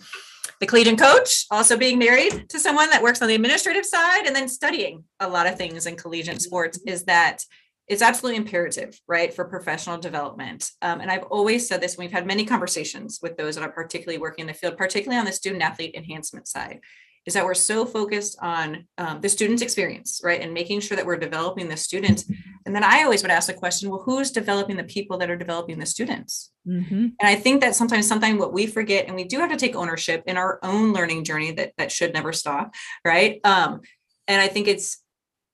the 0.59 0.65
collegiate 0.65 0.99
coach, 0.99 1.45
also 1.51 1.77
being 1.77 1.99
married 1.99 2.47
to 2.49 2.59
someone 2.59 2.89
that 2.89 3.03
works 3.03 3.21
on 3.21 3.27
the 3.27 3.35
administrative 3.35 3.85
side, 3.85 4.25
and 4.25 4.35
then 4.35 4.47
studying 4.47 5.03
a 5.19 5.27
lot 5.27 5.47
of 5.47 5.57
things 5.57 5.85
in 5.85 5.95
collegiate 5.95 6.41
sports 6.41 6.79
is 6.85 7.03
that 7.03 7.43
it's 7.87 8.01
absolutely 8.01 8.37
imperative, 8.37 8.99
right, 9.07 9.33
for 9.33 9.43
professional 9.45 9.97
development. 9.97 10.71
Um, 10.81 11.01
and 11.01 11.11
I've 11.11 11.23
always 11.23 11.67
said 11.67 11.81
this, 11.81 11.97
we've 11.97 12.11
had 12.13 12.25
many 12.25 12.45
conversations 12.45 13.19
with 13.21 13.35
those 13.35 13.55
that 13.55 13.63
are 13.63 13.71
particularly 13.71 14.19
working 14.19 14.43
in 14.43 14.47
the 14.47 14.53
field, 14.53 14.77
particularly 14.77 15.19
on 15.19 15.25
the 15.25 15.33
student 15.33 15.63
athlete 15.63 15.95
enhancement 15.95 16.47
side 16.47 16.79
is 17.25 17.33
that 17.33 17.45
we're 17.45 17.53
so 17.53 17.85
focused 17.85 18.37
on 18.41 18.85
um, 18.97 19.21
the 19.21 19.29
student's 19.29 19.61
experience, 19.61 20.21
right? 20.23 20.41
And 20.41 20.53
making 20.53 20.81
sure 20.81 20.95
that 20.97 21.05
we're 21.05 21.17
developing 21.17 21.69
the 21.69 21.77
student. 21.77 22.25
And 22.65 22.75
then 22.75 22.83
I 22.83 23.03
always 23.03 23.21
would 23.21 23.31
ask 23.31 23.47
the 23.47 23.53
question, 23.53 23.89
well, 23.89 24.01
who's 24.01 24.31
developing 24.31 24.77
the 24.77 24.83
people 24.83 25.17
that 25.17 25.29
are 25.29 25.37
developing 25.37 25.79
the 25.79 25.85
students? 25.85 26.51
Mm-hmm. 26.67 26.93
And 26.93 27.15
I 27.21 27.35
think 27.35 27.61
that 27.61 27.75
sometimes 27.75 28.07
something 28.07 28.37
what 28.37 28.53
we 28.53 28.67
forget, 28.67 29.07
and 29.07 29.15
we 29.15 29.23
do 29.25 29.39
have 29.39 29.51
to 29.51 29.57
take 29.57 29.75
ownership 29.75 30.23
in 30.27 30.37
our 30.37 30.59
own 30.63 30.93
learning 30.93 31.23
journey 31.23 31.51
that 31.53 31.73
that 31.77 31.91
should 31.91 32.13
never 32.13 32.33
stop, 32.33 32.73
right? 33.05 33.39
Um, 33.43 33.81
and 34.27 34.41
I 34.41 34.47
think 34.47 34.67
it's 34.67 35.03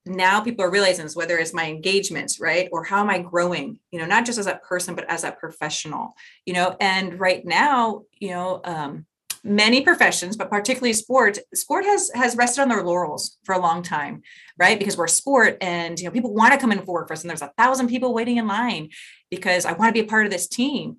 now 0.06 0.42
people 0.42 0.66
are 0.66 0.72
realizing 0.72 1.06
this, 1.06 1.16
whether 1.16 1.38
it's 1.38 1.54
my 1.54 1.66
engagements, 1.66 2.40
right? 2.40 2.70
Or 2.72 2.84
how 2.84 3.02
am 3.02 3.10
I 3.10 3.20
growing, 3.20 3.80
you 3.92 4.00
know, 4.00 4.06
not 4.06 4.26
just 4.26 4.40
as 4.40 4.48
a 4.48 4.56
person, 4.56 4.96
but 4.96 5.10
as 5.10 5.24
a 5.24 5.32
professional, 5.32 6.14
you 6.46 6.54
know, 6.54 6.76
and 6.80 7.20
right 7.20 7.46
now, 7.46 8.04
you 8.20 8.30
know, 8.30 8.62
um, 8.64 9.06
many 9.44 9.82
professions, 9.82 10.36
but 10.36 10.50
particularly 10.50 10.94
sport, 10.94 11.38
sport 11.54 11.86
has 11.86 12.12
has 12.14 12.36
rested 12.36 12.62
on 12.62 12.70
their 12.70 12.84
laurels 12.84 13.38
for 13.44 13.54
a 13.54 13.60
long 13.60 13.82
time, 13.82 14.22
right? 14.58 14.78
Because 14.80 14.98
we're 14.98 15.08
sport 15.08 15.58
and 15.62 16.00
you 16.00 16.06
know 16.06 16.12
people 16.12 16.34
want 16.34 16.54
to 16.54 16.60
come 16.60 16.72
in 16.72 16.80
for 16.84 16.94
work 16.94 17.08
for 17.08 17.14
us, 17.14 17.22
and 17.22 17.30
there's 17.30 17.42
a 17.42 17.54
thousand 17.58 17.88
people 17.88 18.14
waiting 18.14 18.38
in 18.38 18.48
line 18.48 18.90
because 19.30 19.66
I 19.66 19.74
want 19.74 19.90
to 19.90 20.02
be 20.02 20.06
a 20.06 20.10
part 20.10 20.26
of 20.26 20.32
this 20.32 20.48
team. 20.48 20.98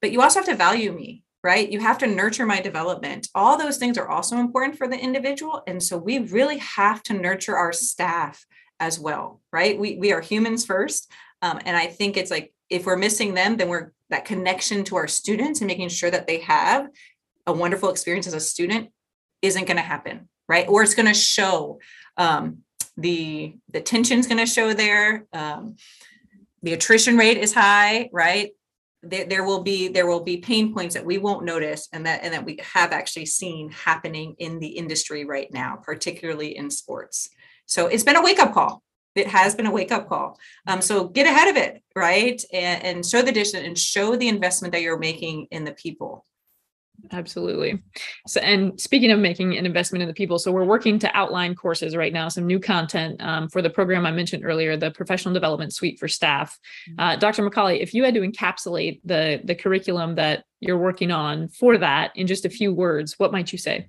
But 0.00 0.12
you 0.12 0.22
also 0.22 0.38
have 0.40 0.48
to 0.48 0.54
value 0.54 0.92
me, 0.92 1.24
right? 1.42 1.70
You 1.70 1.80
have 1.80 1.98
to 1.98 2.06
nurture 2.06 2.46
my 2.46 2.60
development. 2.60 3.28
All 3.34 3.56
those 3.56 3.78
things 3.78 3.98
are 3.98 4.08
also 4.08 4.36
important 4.36 4.78
for 4.78 4.86
the 4.86 4.98
individual. 4.98 5.62
And 5.66 5.82
so 5.82 5.96
we 5.96 6.18
really 6.18 6.58
have 6.58 7.02
to 7.04 7.14
nurture 7.14 7.56
our 7.56 7.72
staff 7.72 8.46
as 8.80 8.98
well, 8.98 9.40
right? 9.52 9.78
We 9.78 9.96
we 9.96 10.12
are 10.12 10.20
humans 10.20 10.64
first. 10.64 11.10
Um, 11.42 11.60
and 11.64 11.76
I 11.76 11.86
think 11.86 12.16
it's 12.16 12.30
like 12.30 12.52
if 12.70 12.86
we're 12.86 12.96
missing 12.96 13.34
them, 13.34 13.56
then 13.56 13.68
we're 13.68 13.92
that 14.10 14.24
connection 14.24 14.84
to 14.84 14.96
our 14.96 15.08
students 15.08 15.60
and 15.60 15.68
making 15.68 15.88
sure 15.88 16.10
that 16.10 16.26
they 16.26 16.38
have 16.40 16.88
a 17.48 17.52
wonderful 17.52 17.90
experience 17.90 18.28
as 18.28 18.34
a 18.34 18.40
student 18.40 18.90
isn't 19.42 19.66
going 19.66 19.76
to 19.76 19.82
happen 19.82 20.28
right? 20.48 20.66
Or 20.68 20.82
it's 20.82 20.94
going 20.94 21.06
to 21.06 21.14
show 21.14 21.78
um, 22.16 22.58
the 22.96 23.54
the 23.70 23.80
tension's 23.80 24.26
going 24.26 24.38
to 24.38 24.46
show 24.46 24.72
there 24.74 25.26
um, 25.32 25.76
the 26.62 26.72
attrition 26.72 27.16
rate 27.16 27.36
is 27.36 27.54
high 27.54 28.10
right? 28.12 28.50
There, 29.02 29.26
there 29.26 29.44
will 29.44 29.62
be 29.62 29.88
there 29.88 30.08
will 30.08 30.24
be 30.24 30.38
pain 30.38 30.74
points 30.74 30.94
that 30.94 31.04
we 31.04 31.18
won't 31.18 31.44
notice 31.44 31.88
and 31.92 32.04
that 32.06 32.20
and 32.24 32.34
that 32.34 32.44
we 32.44 32.58
have 32.74 32.92
actually 32.92 33.26
seen 33.26 33.70
happening 33.70 34.34
in 34.38 34.58
the 34.58 34.68
industry 34.68 35.24
right 35.24 35.52
now 35.52 35.78
particularly 35.82 36.56
in 36.56 36.70
sports. 36.70 37.28
So 37.66 37.86
it's 37.86 38.02
been 38.02 38.16
a 38.16 38.22
wake-up 38.22 38.54
call. 38.54 38.82
It 39.14 39.26
has 39.28 39.54
been 39.54 39.66
a 39.66 39.70
wake-up 39.70 40.08
call. 40.08 40.38
Um, 40.66 40.80
so 40.80 41.06
get 41.06 41.26
ahead 41.26 41.48
of 41.48 41.56
it 41.56 41.82
right? 41.94 42.42
And, 42.52 42.84
and 42.84 43.06
show 43.06 43.22
the 43.22 43.32
distance 43.32 43.66
and 43.66 43.78
show 43.78 44.16
the 44.16 44.28
investment 44.28 44.72
that 44.72 44.82
you're 44.82 44.98
making 44.98 45.46
in 45.50 45.64
the 45.64 45.72
people 45.72 46.24
Absolutely. 47.12 47.80
So, 48.26 48.40
and 48.40 48.78
speaking 48.80 49.10
of 49.12 49.18
making 49.18 49.56
an 49.56 49.64
investment 49.64 50.02
in 50.02 50.08
the 50.08 50.14
people, 50.14 50.38
so 50.38 50.50
we're 50.50 50.64
working 50.64 50.98
to 50.98 51.16
outline 51.16 51.54
courses 51.54 51.96
right 51.96 52.12
now, 52.12 52.28
some 52.28 52.46
new 52.46 52.58
content 52.58 53.22
um, 53.22 53.48
for 53.48 53.62
the 53.62 53.70
program 53.70 54.04
I 54.04 54.10
mentioned 54.10 54.44
earlier, 54.44 54.76
the 54.76 54.90
Professional 54.90 55.32
Development 55.32 55.72
Suite 55.72 55.98
for 55.98 56.08
staff. 56.08 56.58
Mm-hmm. 56.90 57.00
Uh, 57.00 57.16
Dr. 57.16 57.48
McCauley, 57.48 57.80
if 57.80 57.94
you 57.94 58.04
had 58.04 58.14
to 58.14 58.20
encapsulate 58.20 59.00
the 59.04 59.40
the 59.44 59.54
curriculum 59.54 60.16
that 60.16 60.44
you're 60.60 60.78
working 60.78 61.10
on 61.12 61.48
for 61.48 61.78
that 61.78 62.10
in 62.16 62.26
just 62.26 62.44
a 62.44 62.50
few 62.50 62.74
words, 62.74 63.18
what 63.18 63.32
might 63.32 63.52
you 63.52 63.58
say? 63.58 63.88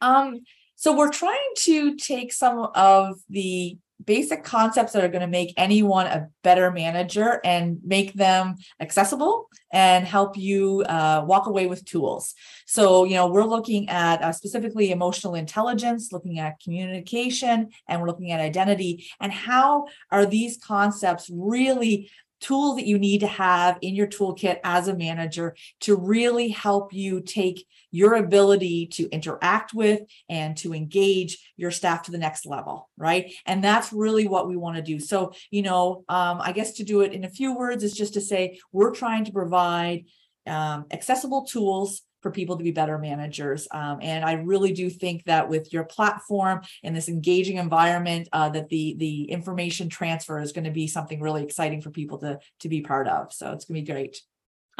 Um, 0.00 0.40
so 0.76 0.96
we're 0.96 1.12
trying 1.12 1.52
to 1.58 1.96
take 1.96 2.32
some 2.32 2.68
of 2.74 3.18
the 3.28 3.78
basic 4.04 4.44
concepts 4.44 4.92
that 4.92 5.04
are 5.04 5.08
going 5.08 5.20
to 5.20 5.26
make 5.26 5.52
anyone 5.56 6.06
a 6.06 6.28
better 6.42 6.70
manager 6.70 7.40
and 7.44 7.78
make 7.84 8.14
them 8.14 8.56
accessible 8.80 9.48
and 9.72 10.06
help 10.06 10.36
you 10.36 10.82
uh, 10.88 11.22
walk 11.26 11.46
away 11.46 11.66
with 11.66 11.84
tools. 11.84 12.34
So, 12.66 13.04
you 13.04 13.14
know, 13.14 13.28
we're 13.28 13.44
looking 13.44 13.88
at 13.88 14.22
uh, 14.22 14.32
specifically 14.32 14.90
emotional 14.90 15.34
intelligence, 15.34 16.12
looking 16.12 16.38
at 16.38 16.60
communication, 16.60 17.70
and 17.86 18.00
we're 18.00 18.08
looking 18.08 18.32
at 18.32 18.40
identity. 18.40 19.06
And 19.20 19.32
how 19.32 19.86
are 20.10 20.26
these 20.26 20.56
concepts 20.56 21.30
really 21.32 22.10
tools 22.40 22.76
that 22.76 22.86
you 22.86 22.98
need 22.98 23.20
to 23.20 23.26
have 23.26 23.78
in 23.82 23.94
your 23.94 24.06
toolkit 24.06 24.60
as 24.64 24.88
a 24.88 24.96
manager 24.96 25.54
to 25.80 25.96
really 25.96 26.48
help 26.48 26.92
you 26.92 27.20
take 27.20 27.66
your 27.90 28.14
ability 28.14 28.86
to 28.86 29.08
interact 29.10 29.74
with 29.74 30.00
and 30.28 30.56
to 30.56 30.72
engage 30.72 31.52
your 31.56 31.70
staff 31.70 32.04
to 32.04 32.10
the 32.10 32.18
next 32.18 32.46
level 32.46 32.88
right? 32.96 33.32
And 33.46 33.64
that's 33.64 33.92
really 33.92 34.28
what 34.28 34.46
we 34.46 34.56
want 34.56 34.76
to 34.76 34.82
do. 34.82 35.00
So 35.00 35.32
you 35.50 35.62
know 35.62 36.04
um, 36.08 36.40
i 36.40 36.52
guess 36.52 36.72
to 36.72 36.84
do 36.84 37.00
it 37.00 37.12
in 37.12 37.24
a 37.24 37.28
few 37.28 37.56
words 37.56 37.84
is 37.84 37.92
just 37.92 38.14
to 38.14 38.20
say 38.20 38.58
we're 38.72 38.94
trying 38.94 39.24
to 39.24 39.32
provide 39.32 40.04
um, 40.46 40.86
accessible 40.90 41.44
tools 41.44 42.02
for 42.20 42.30
people 42.30 42.56
to 42.56 42.64
be 42.64 42.70
better 42.70 42.98
managers. 42.98 43.66
Um, 43.70 43.98
and 44.00 44.24
I 44.24 44.34
really 44.34 44.72
do 44.72 44.90
think 44.90 45.24
that 45.24 45.48
with 45.48 45.72
your 45.72 45.84
platform 45.84 46.62
and 46.82 46.94
this 46.94 47.08
engaging 47.08 47.56
environment, 47.56 48.28
uh, 48.32 48.48
that 48.50 48.68
the 48.68 48.94
the 48.98 49.24
information 49.24 49.88
transfer 49.88 50.40
is 50.40 50.52
going 50.52 50.64
to 50.64 50.70
be 50.70 50.86
something 50.86 51.20
really 51.20 51.42
exciting 51.42 51.80
for 51.80 51.90
people 51.90 52.18
to 52.18 52.38
to 52.60 52.68
be 52.68 52.80
part 52.80 53.08
of. 53.08 53.32
So 53.32 53.52
it's 53.52 53.64
going 53.64 53.84
to 53.84 53.86
be 53.86 53.92
great. 53.92 54.22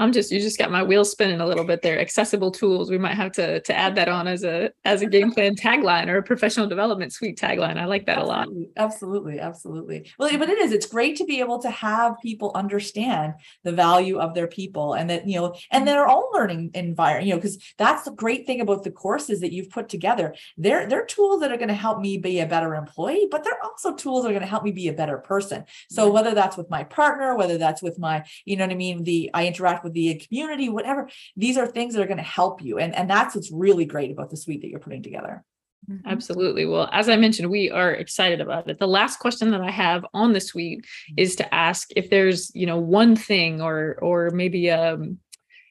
I'm 0.00 0.12
just 0.12 0.32
you 0.32 0.40
just 0.40 0.58
got 0.58 0.70
my 0.70 0.82
wheels 0.82 1.10
spinning 1.10 1.42
a 1.42 1.46
little 1.46 1.64
bit 1.64 1.82
there. 1.82 2.00
Accessible 2.00 2.50
tools. 2.50 2.90
We 2.90 2.96
might 2.96 3.16
have 3.16 3.32
to 3.32 3.60
to 3.60 3.76
add 3.76 3.94
that 3.96 4.08
on 4.08 4.26
as 4.26 4.44
a 4.44 4.70
as 4.86 5.02
a 5.02 5.06
game 5.06 5.30
plan 5.30 5.54
tagline 5.54 6.08
or 6.08 6.16
a 6.16 6.22
professional 6.22 6.66
development 6.66 7.12
suite 7.12 7.38
tagline. 7.38 7.76
I 7.76 7.84
like 7.84 8.06
that 8.06 8.16
absolutely, 8.16 8.62
a 8.62 8.66
lot. 8.66 8.72
Absolutely, 8.78 9.40
absolutely. 9.40 10.10
Well, 10.18 10.38
but 10.38 10.48
it 10.48 10.58
is. 10.58 10.72
It's 10.72 10.86
great 10.86 11.16
to 11.16 11.24
be 11.24 11.40
able 11.40 11.58
to 11.58 11.70
have 11.70 12.18
people 12.22 12.50
understand 12.54 13.34
the 13.62 13.72
value 13.72 14.18
of 14.18 14.34
their 14.34 14.46
people 14.46 14.94
and 14.94 15.10
that 15.10 15.28
you 15.28 15.38
know 15.38 15.54
and 15.70 15.86
their 15.86 16.08
own 16.08 16.24
learning 16.32 16.70
environment. 16.72 17.26
You 17.26 17.34
know, 17.34 17.38
because 17.38 17.58
that's 17.76 18.04
the 18.04 18.12
great 18.12 18.46
thing 18.46 18.62
about 18.62 18.84
the 18.84 18.90
courses 18.90 19.40
that 19.40 19.52
you've 19.52 19.68
put 19.68 19.90
together. 19.90 20.34
They're 20.56 20.88
they're 20.88 21.04
tools 21.04 21.42
that 21.42 21.52
are 21.52 21.58
going 21.58 21.68
to 21.68 21.74
help 21.74 22.00
me 22.00 22.16
be 22.16 22.40
a 22.40 22.46
better 22.46 22.74
employee, 22.74 23.28
but 23.30 23.44
they're 23.44 23.62
also 23.62 23.94
tools 23.94 24.22
that 24.22 24.30
are 24.30 24.32
going 24.32 24.40
to 24.40 24.48
help 24.48 24.64
me 24.64 24.72
be 24.72 24.88
a 24.88 24.94
better 24.94 25.18
person. 25.18 25.64
So 25.90 26.10
whether 26.10 26.34
that's 26.34 26.56
with 26.56 26.70
my 26.70 26.84
partner, 26.84 27.36
whether 27.36 27.58
that's 27.58 27.82
with 27.82 27.98
my, 27.98 28.24
you 28.46 28.56
know 28.56 28.64
what 28.64 28.72
I 28.72 28.76
mean, 28.76 29.04
the 29.04 29.30
I 29.34 29.46
interact 29.46 29.84
with 29.84 29.89
with 29.89 29.89
the 29.92 30.22
community, 30.26 30.68
whatever. 30.68 31.08
These 31.36 31.56
are 31.56 31.66
things 31.66 31.94
that 31.94 32.02
are 32.02 32.06
going 32.06 32.16
to 32.16 32.22
help 32.22 32.62
you. 32.62 32.78
And, 32.78 32.94
and 32.94 33.08
that's 33.08 33.34
what's 33.34 33.50
really 33.50 33.84
great 33.84 34.10
about 34.10 34.30
the 34.30 34.36
suite 34.36 34.62
that 34.62 34.68
you're 34.68 34.80
putting 34.80 35.02
together. 35.02 35.44
Mm-hmm. 35.90 36.08
Absolutely. 36.08 36.66
Well, 36.66 36.88
as 36.92 37.08
I 37.08 37.16
mentioned, 37.16 37.50
we 37.50 37.70
are 37.70 37.92
excited 37.92 38.40
about 38.40 38.68
it. 38.68 38.78
The 38.78 38.86
last 38.86 39.18
question 39.18 39.50
that 39.50 39.62
I 39.62 39.70
have 39.70 40.04
on 40.12 40.32
the 40.32 40.40
suite 40.40 40.86
is 41.16 41.36
to 41.36 41.54
ask 41.54 41.88
if 41.96 42.10
there's, 42.10 42.54
you 42.54 42.66
know, 42.66 42.78
one 42.78 43.16
thing 43.16 43.62
or 43.62 43.98
or 44.02 44.30
maybe 44.30 44.70
um 44.70 45.18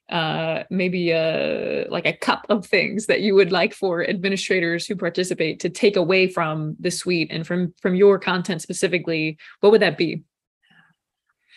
uh 0.10 0.64
maybe 0.72 1.12
a 1.12 1.86
like 1.92 2.08
a 2.08 2.14
cup 2.14 2.48
of 2.50 2.66
things 2.66 3.06
that 3.06 3.22
you 3.22 3.36
would 3.36 3.52
like 3.52 3.74
for 3.74 4.04
administrators 4.10 4.88
who 4.88 4.96
participate 4.96 5.60
to 5.60 5.70
take 5.70 5.96
away 5.96 6.28
from 6.28 6.76
the 6.80 6.90
suite 6.90 7.32
and 7.32 7.46
from 7.46 7.74
from 7.80 7.94
your 7.94 8.18
content 8.18 8.64
specifically, 8.64 9.38
what 9.60 9.72
would 9.72 9.82
that 9.82 9.98
be? 9.98 10.24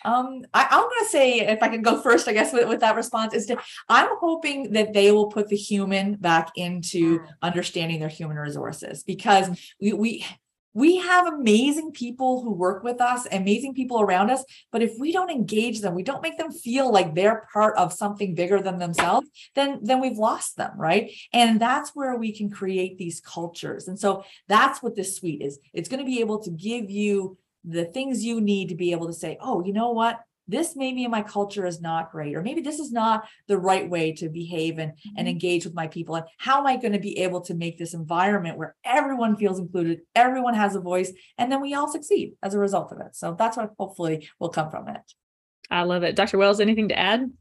Um, 0.05 0.43
I, 0.53 0.67
am 0.71 0.81
going 0.81 1.03
to 1.03 1.09
say, 1.09 1.39
if 1.39 1.61
I 1.61 1.69
can 1.69 1.81
go 1.81 2.01
first, 2.03 2.27
I 2.27 2.33
guess 2.33 2.53
with, 2.53 2.67
with 2.67 2.79
that 2.81 2.95
response 2.95 3.33
is 3.33 3.45
to, 3.47 3.57
I'm 3.89 4.09
hoping 4.19 4.73
that 4.73 4.93
they 4.93 5.11
will 5.11 5.27
put 5.27 5.49
the 5.49 5.55
human 5.55 6.15
back 6.15 6.51
into 6.55 7.19
mm. 7.19 7.27
understanding 7.41 7.99
their 7.99 8.09
human 8.09 8.37
resources 8.37 9.03
because 9.03 9.49
we, 9.81 9.93
we, 9.93 10.25
we 10.73 10.97
have 10.97 11.27
amazing 11.27 11.91
people 11.91 12.41
who 12.41 12.51
work 12.51 12.83
with 12.83 12.99
us, 12.99 13.27
amazing 13.31 13.75
people 13.75 14.01
around 14.01 14.31
us. 14.31 14.43
But 14.71 14.81
if 14.81 14.93
we 14.99 15.11
don't 15.11 15.29
engage 15.29 15.81
them, 15.81 15.93
we 15.93 16.03
don't 16.03 16.23
make 16.23 16.37
them 16.37 16.51
feel 16.51 16.91
like 16.91 17.13
they're 17.13 17.47
part 17.53 17.77
of 17.77 17.93
something 17.93 18.33
bigger 18.33 18.59
than 18.59 18.79
themselves, 18.79 19.27
then, 19.55 19.79
then 19.83 20.01
we've 20.01 20.17
lost 20.17 20.57
them, 20.57 20.71
right? 20.75 21.11
And 21.31 21.59
that's 21.59 21.91
where 21.93 22.17
we 22.17 22.35
can 22.35 22.49
create 22.49 22.97
these 22.97 23.21
cultures. 23.21 23.87
And 23.87 23.99
so 23.99 24.23
that's 24.47 24.81
what 24.81 24.95
this 24.95 25.15
suite 25.15 25.41
is. 25.41 25.59
It's 25.73 25.89
going 25.89 25.99
to 25.99 26.05
be 26.05 26.21
able 26.21 26.39
to 26.39 26.49
give 26.49 26.89
you 26.89 27.37
the 27.63 27.85
things 27.85 28.23
you 28.23 28.41
need 28.41 28.69
to 28.69 28.75
be 28.75 28.91
able 28.91 29.07
to 29.07 29.13
say, 29.13 29.37
oh, 29.39 29.63
you 29.63 29.73
know 29.73 29.91
what? 29.91 30.19
this 30.47 30.75
maybe 30.75 31.03
in 31.03 31.11
my 31.11 31.21
culture 31.21 31.65
is 31.65 31.81
not 31.81 32.11
great, 32.11 32.35
or 32.35 32.41
maybe 32.41 32.61
this 32.61 32.79
is 32.79 32.91
not 32.91 33.27
the 33.47 33.57
right 33.57 33.89
way 33.89 34.11
to 34.13 34.29
behave 34.29 34.77
and, 34.77 34.91
mm-hmm. 34.91 35.15
and 35.17 35.27
engage 35.27 35.65
with 35.65 35.73
my 35.73 35.87
people. 35.87 36.15
And 36.15 36.25
how 36.37 36.59
am 36.59 36.67
I 36.67 36.77
going 36.77 36.93
to 36.93 36.99
be 36.99 37.19
able 37.19 37.41
to 37.41 37.53
make 37.53 37.77
this 37.77 37.93
environment 37.93 38.57
where 38.57 38.75
everyone 38.83 39.35
feels 39.37 39.59
included, 39.59 40.01
everyone 40.15 40.53
has 40.53 40.75
a 40.75 40.81
voice, 40.81 41.11
and 41.37 41.51
then 41.51 41.61
we 41.61 41.73
all 41.73 41.91
succeed 41.91 42.33
as 42.43 42.53
a 42.53 42.59
result 42.59 42.91
of 42.91 42.99
it. 42.99 43.15
So 43.15 43.35
that's 43.37 43.57
what 43.57 43.71
hopefully 43.79 44.29
will 44.39 44.49
come 44.49 44.69
from 44.69 44.89
it. 44.89 45.01
I 45.71 45.83
love 45.83 46.03
it. 46.03 46.15
Dr. 46.15 46.37
Wells, 46.37 46.59
anything 46.59 46.89
to 46.89 46.99
add? 46.99 47.31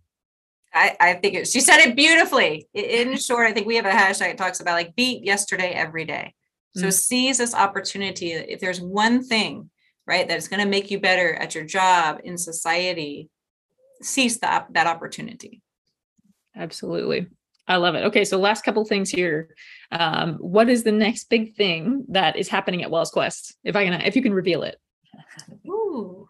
I, 0.73 0.97
I 0.99 1.13
think 1.15 1.35
it, 1.35 1.49
she 1.49 1.61
said 1.61 1.81
it 1.81 1.97
beautifully. 1.97 2.67
In 2.73 3.19
short, 3.19 3.47
I 3.47 3.53
think 3.53 3.67
we 3.67 3.77
have 3.77 3.85
a 3.85 3.91
hashtag 3.91 4.29
that 4.29 4.39
talks 4.39 4.61
about 4.61 4.75
like 4.75 4.97
beat 4.97 5.25
yesterday 5.25 5.73
every 5.73 6.07
day. 6.07 6.35
So 6.75 6.85
mm-hmm. 6.85 6.91
seize 6.91 7.37
this 7.37 7.55
opportunity. 7.55 8.33
If 8.33 8.61
there's 8.61 8.81
one 8.81 9.23
thing, 9.23 9.69
right, 10.07 10.29
that's 10.29 10.49
going 10.49 10.63
to 10.63 10.69
make 10.69 10.91
you 10.91 11.01
better 11.01 11.35
at 11.35 11.55
your 11.55 11.65
job 11.65 12.21
in 12.25 12.37
society, 12.39 13.31
seize 14.01 14.39
that 14.41 14.67
that 14.73 14.87
opportunity. 14.87 15.63
Absolutely. 16.57 17.27
I 17.69 17.77
love 17.77 17.95
it. 17.95 18.05
Okay, 18.05 18.25
so 18.25 18.39
last 18.39 18.65
couple 18.65 18.85
things 18.85 19.09
here. 19.09 19.55
Um, 19.93 20.35
what 20.35 20.69
is 20.69 20.83
the 20.83 20.93
next 20.93 21.31
big 21.31 21.55
thing 21.55 22.05
that 22.09 22.37
is 22.37 22.49
happening 22.49 22.83
at 22.83 22.91
Wells 22.91 23.11
Quest? 23.11 23.57
If 23.63 23.77
I 23.77 23.85
can, 23.85 24.01
if 24.01 24.17
you 24.17 24.23
can 24.23 24.35
reveal 24.35 24.63
it. 24.63 24.79
Ooh. 25.67 26.22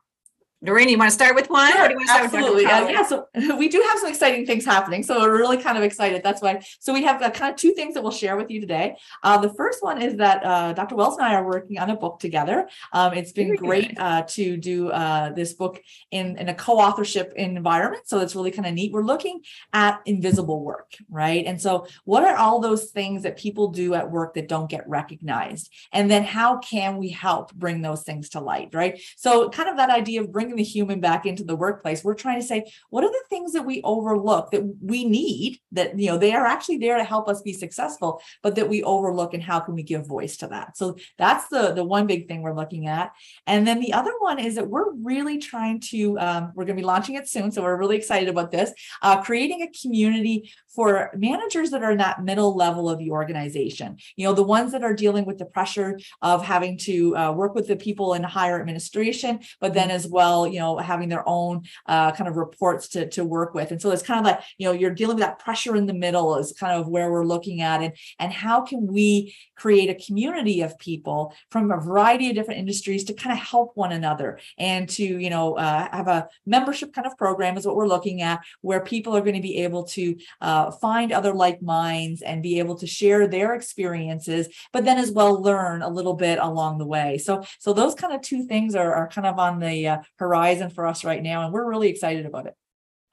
Doreen, 0.64 0.88
you 0.88 0.96
want 0.96 1.10
to 1.10 1.14
start 1.14 1.34
with 1.34 1.50
one? 1.50 1.72
Sure, 1.72 1.90
absolutely. 2.08 2.66
Uh, 2.66 2.86
yeah, 2.86 3.04
so 3.04 3.26
we 3.58 3.68
do 3.68 3.84
have 3.88 3.98
some 3.98 4.08
exciting 4.08 4.46
things 4.46 4.64
happening. 4.64 5.02
So 5.02 5.20
we're 5.20 5.36
really 5.36 5.56
kind 5.56 5.76
of 5.76 5.82
excited. 5.82 6.22
That's 6.22 6.40
why. 6.40 6.62
So 6.78 6.92
we 6.92 7.02
have 7.02 7.20
uh, 7.20 7.30
kind 7.30 7.50
of 7.52 7.56
two 7.56 7.72
things 7.72 7.94
that 7.94 8.02
we'll 8.02 8.12
share 8.12 8.36
with 8.36 8.48
you 8.48 8.60
today. 8.60 8.96
Uh, 9.24 9.38
the 9.38 9.52
first 9.54 9.82
one 9.82 10.00
is 10.00 10.16
that 10.16 10.44
uh, 10.44 10.72
Dr. 10.72 10.94
Wells 10.94 11.16
and 11.16 11.26
I 11.26 11.34
are 11.34 11.44
working 11.44 11.78
on 11.80 11.90
a 11.90 11.96
book 11.96 12.20
together. 12.20 12.68
Um, 12.92 13.12
it's 13.14 13.32
been 13.32 13.48
Very 13.48 13.58
great 13.58 13.98
uh, 13.98 14.22
to 14.28 14.56
do 14.56 14.90
uh, 14.90 15.32
this 15.32 15.52
book 15.52 15.82
in, 16.12 16.38
in 16.38 16.48
a 16.48 16.54
co-authorship 16.54 17.32
environment. 17.34 18.04
So 18.06 18.20
it's 18.20 18.36
really 18.36 18.52
kind 18.52 18.66
of 18.66 18.74
neat. 18.74 18.92
We're 18.92 19.02
looking 19.02 19.40
at 19.72 20.00
invisible 20.06 20.62
work, 20.62 20.92
right? 21.10 21.44
And 21.44 21.60
so 21.60 21.88
what 22.04 22.22
are 22.22 22.36
all 22.36 22.60
those 22.60 22.90
things 22.90 23.24
that 23.24 23.36
people 23.36 23.68
do 23.68 23.94
at 23.94 24.12
work 24.12 24.34
that 24.34 24.48
don't 24.48 24.70
get 24.70 24.88
recognized? 24.88 25.72
And 25.92 26.08
then 26.08 26.22
how 26.22 26.58
can 26.58 26.98
we 26.98 27.08
help 27.08 27.52
bring 27.52 27.82
those 27.82 28.04
things 28.04 28.28
to 28.30 28.40
light, 28.40 28.68
right? 28.72 29.00
So 29.16 29.48
kind 29.48 29.68
of 29.68 29.76
that 29.78 29.90
idea 29.90 30.20
of 30.20 30.30
bringing 30.30 30.51
bringing 30.52 30.64
the 30.64 30.70
human 30.70 31.00
back 31.00 31.26
into 31.26 31.44
the 31.44 31.56
workplace 31.56 32.04
we're 32.04 32.14
trying 32.14 32.40
to 32.40 32.46
say 32.46 32.64
what 32.90 33.04
are 33.04 33.10
the 33.10 33.24
things 33.28 33.52
that 33.52 33.64
we 33.64 33.80
overlook 33.82 34.50
that 34.50 34.62
we 34.80 35.04
need 35.04 35.58
that 35.72 35.98
you 35.98 36.06
know 36.06 36.18
they 36.18 36.32
are 36.32 36.46
actually 36.46 36.78
there 36.78 36.96
to 36.96 37.04
help 37.04 37.28
us 37.28 37.42
be 37.42 37.52
successful 37.52 38.20
but 38.42 38.54
that 38.54 38.68
we 38.68 38.82
overlook 38.82 39.34
and 39.34 39.42
how 39.42 39.60
can 39.60 39.74
we 39.74 39.82
give 39.82 40.06
voice 40.06 40.36
to 40.38 40.46
that? 40.48 40.76
So 40.76 40.96
that's 41.18 41.48
the 41.48 41.72
the 41.72 41.84
one 41.84 42.06
big 42.06 42.28
thing 42.28 42.42
we're 42.42 42.54
looking 42.54 42.86
at. 42.86 43.12
And 43.46 43.66
then 43.66 43.80
the 43.80 43.92
other 43.92 44.12
one 44.18 44.38
is 44.38 44.54
that 44.56 44.68
we're 44.68 44.92
really 44.92 45.38
trying 45.38 45.80
to 45.90 46.18
um, 46.18 46.52
we're 46.54 46.64
going 46.64 46.76
to 46.76 46.82
be 46.82 46.86
launching 46.86 47.16
it 47.16 47.28
soon 47.28 47.50
so 47.50 47.62
we're 47.62 47.76
really 47.76 47.96
excited 47.96 48.28
about 48.28 48.50
this 48.50 48.72
uh, 49.02 49.20
creating 49.22 49.62
a 49.62 49.70
community 49.80 50.52
for 50.74 51.10
managers 51.16 51.70
that 51.70 51.82
are 51.82 51.92
in 51.92 51.98
that 51.98 52.22
middle 52.22 52.56
level 52.56 52.88
of 52.88 52.98
the 52.98 53.10
organization. 53.10 53.96
You 54.16 54.26
know 54.26 54.34
the 54.34 54.42
ones 54.42 54.72
that 54.72 54.84
are 54.84 54.94
dealing 54.94 55.24
with 55.24 55.38
the 55.38 55.46
pressure 55.46 55.98
of 56.20 56.44
having 56.44 56.78
to 56.78 57.16
uh, 57.16 57.32
work 57.32 57.54
with 57.54 57.68
the 57.68 57.76
people 57.76 58.14
in 58.14 58.22
higher 58.22 58.60
administration 58.60 59.40
but 59.60 59.74
then 59.74 59.90
as 59.90 60.06
well 60.06 60.41
you 60.46 60.58
know 60.58 60.78
having 60.78 61.08
their 61.08 61.24
own 61.26 61.62
uh, 61.86 62.12
kind 62.12 62.28
of 62.28 62.36
reports 62.36 62.88
to, 62.88 63.08
to 63.10 63.24
work 63.24 63.54
with. 63.54 63.70
And 63.70 63.80
so 63.80 63.90
it's 63.90 64.02
kind 64.02 64.20
of 64.20 64.26
like 64.26 64.40
you 64.58 64.66
know 64.66 64.72
you're 64.72 64.94
dealing 64.94 65.16
with 65.16 65.24
that 65.24 65.38
pressure 65.38 65.76
in 65.76 65.86
the 65.86 65.94
middle 65.94 66.36
is 66.36 66.52
kind 66.52 66.78
of 66.78 66.88
where 66.88 67.10
we're 67.10 67.24
looking 67.24 67.60
at. 67.60 67.82
And 67.82 67.92
and 68.18 68.32
how 68.32 68.62
can 68.62 68.86
we 68.86 69.34
create 69.62 69.88
a 69.88 70.04
community 70.06 70.60
of 70.62 70.76
people 70.78 71.34
from 71.52 71.70
a 71.70 71.80
variety 71.80 72.28
of 72.28 72.34
different 72.34 72.58
industries 72.58 73.04
to 73.04 73.14
kind 73.14 73.32
of 73.36 73.38
help 73.54 73.70
one 73.74 73.92
another 73.92 74.30
and 74.58 74.88
to 74.88 75.04
you 75.04 75.30
know 75.30 75.54
uh, 75.66 75.88
have 75.92 76.08
a 76.08 76.28
membership 76.46 76.92
kind 76.92 77.06
of 77.06 77.16
program 77.16 77.56
is 77.56 77.64
what 77.64 77.76
we're 77.76 77.94
looking 77.94 78.22
at 78.22 78.40
where 78.62 78.80
people 78.80 79.16
are 79.16 79.20
going 79.20 79.40
to 79.42 79.48
be 79.50 79.58
able 79.58 79.84
to 79.84 80.16
uh, 80.40 80.70
find 80.70 81.12
other 81.12 81.32
like 81.32 81.62
minds 81.62 82.22
and 82.22 82.42
be 82.42 82.58
able 82.58 82.76
to 82.76 82.86
share 82.86 83.28
their 83.28 83.54
experiences, 83.54 84.48
but 84.72 84.84
then 84.84 84.98
as 84.98 85.10
well 85.10 85.40
learn 85.40 85.82
a 85.82 85.88
little 85.88 86.14
bit 86.14 86.38
along 86.38 86.78
the 86.78 86.86
way. 86.86 87.18
So, 87.18 87.44
so 87.58 87.72
those 87.72 87.94
kind 87.94 88.12
of 88.12 88.20
two 88.22 88.46
things 88.46 88.74
are, 88.74 88.92
are 88.94 89.08
kind 89.08 89.26
of 89.26 89.38
on 89.38 89.60
the 89.60 89.88
uh, 89.88 89.98
horizon 90.16 90.70
for 90.70 90.86
us 90.86 91.04
right 91.04 91.22
now, 91.22 91.44
and 91.44 91.52
we're 91.52 91.68
really 91.68 91.88
excited 91.88 92.26
about 92.26 92.46
it. 92.46 92.54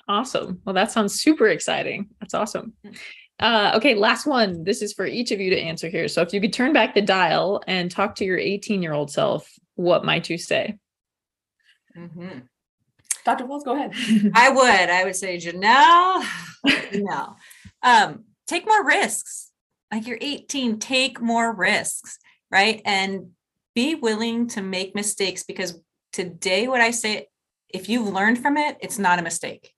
Awesome. 0.08 0.62
Well, 0.66 0.74
that 0.74 0.92
sounds 0.92 1.22
super 1.22 1.48
exciting. 1.48 2.10
That's 2.20 2.34
awesome. 2.34 2.74
Uh, 3.39 3.71
okay, 3.75 3.95
last 3.95 4.25
one. 4.25 4.63
This 4.63 4.82
is 4.82 4.91
for 4.91 5.06
each 5.06 5.32
of 5.32 5.39
you 5.39 5.49
to 5.49 5.60
answer 5.60 5.88
here. 5.88 6.08
So, 6.08 6.21
if 6.21 6.34
you 6.34 6.41
could 6.41 6.54
turn 6.54 6.73
back 6.73 6.93
the 6.93 7.02
dial 7.02 7.63
and 7.67 7.89
talk 7.89 8.15
to 8.15 8.25
your 8.25 8.38
18 8.38 8.84
year 8.84 8.93
old 8.93 9.12
self, 9.12 9.49
what 9.75 10.04
might 10.04 10.30
you 10.30 10.38
say? 10.38 10.78
Mm-hmm. 11.97 12.39
Dr. 13.23 13.45
Wells, 13.45 13.63
go 13.63 13.75
ahead. 13.75 13.93
I 14.34 14.49
would. 14.49 14.89
I 14.89 15.04
would 15.04 15.15
say, 15.15 15.38
Janelle, 15.38 16.23
no. 16.93 17.36
Um, 17.82 18.25
take 18.47 18.65
more 18.65 18.86
risks. 18.86 19.52
Like 19.91 20.06
you're 20.08 20.17
18, 20.19 20.80
take 20.80 21.21
more 21.21 21.54
risks, 21.54 22.19
right? 22.52 22.82
And 22.86 23.32
be 23.73 23.95
willing 23.95 24.47
to 24.49 24.62
make 24.62 24.95
mistakes 24.95 25.43
because 25.43 25.80
today, 26.12 26.67
what 26.67 26.82
I 26.82 26.91
say, 26.91 27.28
if 27.69 27.88
you've 27.88 28.08
learned 28.08 28.39
from 28.39 28.58
it, 28.58 28.78
it's 28.82 28.99
not 28.99 29.19
a 29.19 29.23
mistake. 29.23 29.73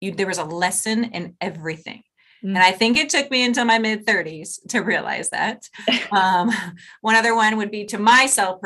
You, 0.00 0.14
there 0.14 0.26
was 0.26 0.38
a 0.38 0.44
lesson 0.44 1.04
in 1.04 1.36
everything. 1.40 2.02
Mm. 2.44 2.50
And 2.50 2.58
I 2.58 2.72
think 2.72 2.96
it 2.96 3.08
took 3.08 3.30
me 3.30 3.44
until 3.44 3.64
my 3.64 3.78
mid 3.78 4.06
30s 4.06 4.66
to 4.68 4.80
realize 4.80 5.30
that. 5.30 5.68
um, 6.10 6.50
one 7.00 7.14
other 7.14 7.34
one 7.34 7.56
would 7.56 7.70
be 7.70 7.84
to 7.86 7.98
myself 7.98 8.60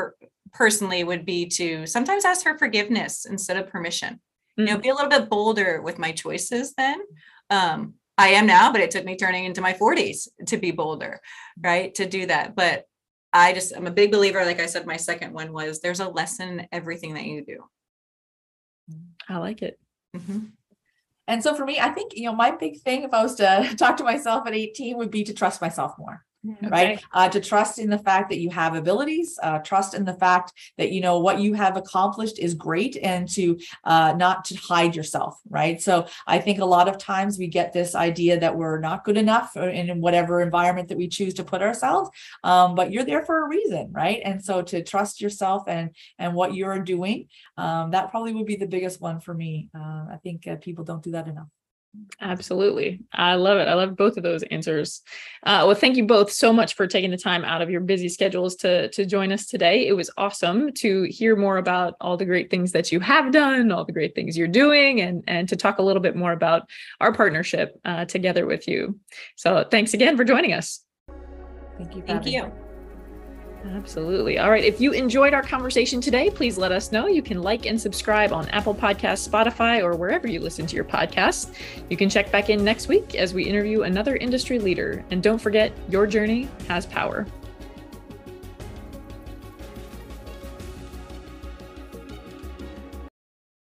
personally 0.53 1.03
would 1.03 1.25
be 1.25 1.45
to 1.45 1.85
sometimes 1.85 2.25
ask 2.25 2.43
for 2.43 2.57
forgiveness 2.57 3.25
instead 3.25 3.57
of 3.57 3.69
permission. 3.69 4.15
Mm-hmm. 4.59 4.61
You 4.61 4.67
know, 4.67 4.77
mm. 4.77 4.83
be 4.83 4.89
a 4.89 4.95
little 4.95 5.09
bit 5.09 5.29
bolder 5.29 5.81
with 5.81 5.99
my 5.99 6.11
choices 6.11 6.73
then. 6.73 6.99
Um, 7.49 7.95
I 8.17 8.29
am 8.29 8.47
now, 8.47 8.71
but 8.71 8.81
it 8.81 8.89
took 8.89 9.05
me 9.05 9.15
turning 9.15 9.45
into 9.45 9.61
my 9.61 9.73
40s 9.73 10.27
to 10.47 10.57
be 10.57 10.71
bolder, 10.71 11.21
right? 11.61 11.93
To 11.95 12.07
do 12.07 12.25
that. 12.25 12.55
But 12.55 12.85
I 13.31 13.53
just, 13.53 13.75
I'm 13.75 13.85
a 13.85 13.91
big 13.91 14.11
believer, 14.11 14.43
like 14.43 14.59
I 14.59 14.65
said, 14.65 14.87
my 14.87 14.97
second 14.97 15.33
one 15.33 15.53
was 15.53 15.81
there's 15.81 15.99
a 15.99 16.09
lesson 16.09 16.59
in 16.59 16.67
everything 16.71 17.13
that 17.13 17.25
you 17.25 17.45
do. 17.45 17.63
I 19.29 19.37
like 19.37 19.61
it. 19.61 19.79
Mm-hmm. 20.15 20.39
And 21.27 21.43
so 21.43 21.53
for 21.53 21.65
me, 21.65 21.79
I 21.79 21.89
think, 21.89 22.15
you 22.15 22.25
know, 22.25 22.35
my 22.35 22.51
big 22.51 22.79
thing, 22.79 23.03
if 23.03 23.13
I 23.13 23.21
was 23.21 23.35
to 23.35 23.75
talk 23.77 23.97
to 23.97 24.03
myself 24.03 24.47
at 24.47 24.53
18, 24.53 24.97
would 24.97 25.11
be 25.11 25.23
to 25.23 25.33
trust 25.33 25.61
myself 25.61 25.93
more. 25.97 26.25
Okay. 26.45 26.69
right 26.69 27.03
uh, 27.13 27.27
to 27.27 27.41
trust 27.41 27.79
in 27.79 27.89
the 27.89 27.97
fact 27.97 28.29
that 28.29 28.39
you 28.39 28.49
have 28.51 28.75
abilities 28.75 29.39
uh, 29.41 29.57
trust 29.59 29.93
in 29.93 30.05
the 30.05 30.13
fact 30.13 30.53
that 30.77 30.91
you 30.91 31.01
know 31.01 31.19
what 31.19 31.39
you 31.39 31.53
have 31.53 31.75
accomplished 31.75 32.37
is 32.39 32.53
great 32.53 32.95
and 33.01 33.27
to 33.29 33.57
uh, 33.85 34.13
not 34.15 34.45
to 34.45 34.55
hide 34.55 34.95
yourself 34.95 35.39
right? 35.49 35.81
So 35.81 36.05
i 36.27 36.37
think 36.37 36.59
a 36.59 36.65
lot 36.65 36.87
of 36.87 36.97
times 36.97 37.37
we 37.37 37.47
get 37.47 37.73
this 37.73 37.95
idea 37.95 38.39
that 38.39 38.55
we're 38.55 38.79
not 38.79 39.03
good 39.03 39.17
enough 39.17 39.57
in 39.57 39.99
whatever 39.99 40.41
environment 40.41 40.89
that 40.89 40.97
we 40.97 41.07
choose 41.07 41.33
to 41.35 41.43
put 41.43 41.61
ourselves 41.61 42.09
um, 42.43 42.75
but 42.75 42.91
you're 42.91 43.05
there 43.05 43.25
for 43.25 43.43
a 43.43 43.47
reason 43.47 43.91
right? 43.91 44.21
And 44.23 44.43
so 44.43 44.61
to 44.61 44.83
trust 44.83 45.19
yourself 45.19 45.63
and 45.67 45.89
and 46.19 46.33
what 46.33 46.53
you're 46.53 46.79
doing 46.79 47.27
um, 47.57 47.91
that 47.91 48.11
probably 48.11 48.33
would 48.33 48.45
be 48.45 48.55
the 48.55 48.67
biggest 48.67 49.01
one 49.01 49.19
for 49.19 49.33
me. 49.33 49.69
Uh, 49.75 50.05
i 50.13 50.19
think 50.23 50.47
uh, 50.47 50.55
people 50.57 50.83
don't 50.83 51.03
do 51.03 51.11
that 51.11 51.27
enough 51.27 51.47
Absolutely. 52.19 53.01
I 53.13 53.35
love 53.35 53.57
it. 53.57 53.67
I 53.67 53.75
love 53.75 53.95
both 53.95 54.17
of 54.17 54.23
those 54.23 54.41
answers. 54.43 55.01
Uh, 55.43 55.63
well, 55.65 55.75
thank 55.75 55.97
you 55.97 56.05
both 56.05 56.31
so 56.31 56.51
much 56.51 56.73
for 56.73 56.87
taking 56.87 57.11
the 57.11 57.17
time 57.17 57.45
out 57.45 57.61
of 57.61 57.69
your 57.69 57.81
busy 57.81 58.09
schedules 58.09 58.55
to, 58.57 58.89
to 58.89 59.05
join 59.05 59.31
us 59.31 59.45
today. 59.45 59.87
It 59.87 59.93
was 59.93 60.09
awesome 60.17 60.73
to 60.73 61.03
hear 61.03 61.35
more 61.35 61.57
about 61.57 61.95
all 62.01 62.17
the 62.17 62.25
great 62.25 62.49
things 62.49 62.71
that 62.71 62.91
you 62.91 62.99
have 63.01 63.31
done, 63.31 63.71
all 63.71 63.85
the 63.85 63.93
great 63.93 64.15
things 64.15 64.35
you're 64.35 64.47
doing, 64.47 65.01
and, 65.01 65.23
and 65.27 65.47
to 65.49 65.55
talk 65.55 65.77
a 65.77 65.83
little 65.83 66.01
bit 66.01 66.15
more 66.15 66.31
about 66.31 66.67
our 66.99 67.13
partnership 67.13 67.79
uh, 67.85 68.05
together 68.05 68.47
with 68.47 68.67
you. 68.67 68.99
So 69.35 69.65
thanks 69.69 69.93
again 69.93 70.17
for 70.17 70.23
joining 70.23 70.53
us. 70.53 70.83
Thank 71.77 71.95
you. 71.95 72.01
Thank 72.01 72.25
you. 72.25 72.51
Absolutely. 73.75 74.39
All 74.39 74.49
right. 74.49 74.63
If 74.63 74.79
you 74.79 74.91
enjoyed 74.91 75.33
our 75.33 75.41
conversation 75.41 75.99
today, 75.99 76.29
please 76.29 76.57
let 76.57 76.71
us 76.71 76.91
know. 76.91 77.07
You 77.07 77.21
can 77.21 77.41
like 77.41 77.65
and 77.65 77.79
subscribe 77.79 78.31
on 78.31 78.47
Apple 78.49 78.73
Podcasts, 78.73 79.27
Spotify, 79.27 79.83
or 79.83 79.95
wherever 79.95 80.27
you 80.27 80.39
listen 80.39 80.65
to 80.67 80.75
your 80.75 80.85
podcasts. 80.85 81.53
You 81.89 81.97
can 81.97 82.09
check 82.09 82.31
back 82.31 82.49
in 82.49 82.63
next 82.63 82.87
week 82.87 83.15
as 83.15 83.33
we 83.33 83.43
interview 83.43 83.83
another 83.83 84.15
industry 84.15 84.59
leader. 84.59 85.03
And 85.11 85.21
don't 85.21 85.39
forget, 85.39 85.71
your 85.89 86.07
journey 86.07 86.47
has 86.67 86.85
power. 86.85 87.25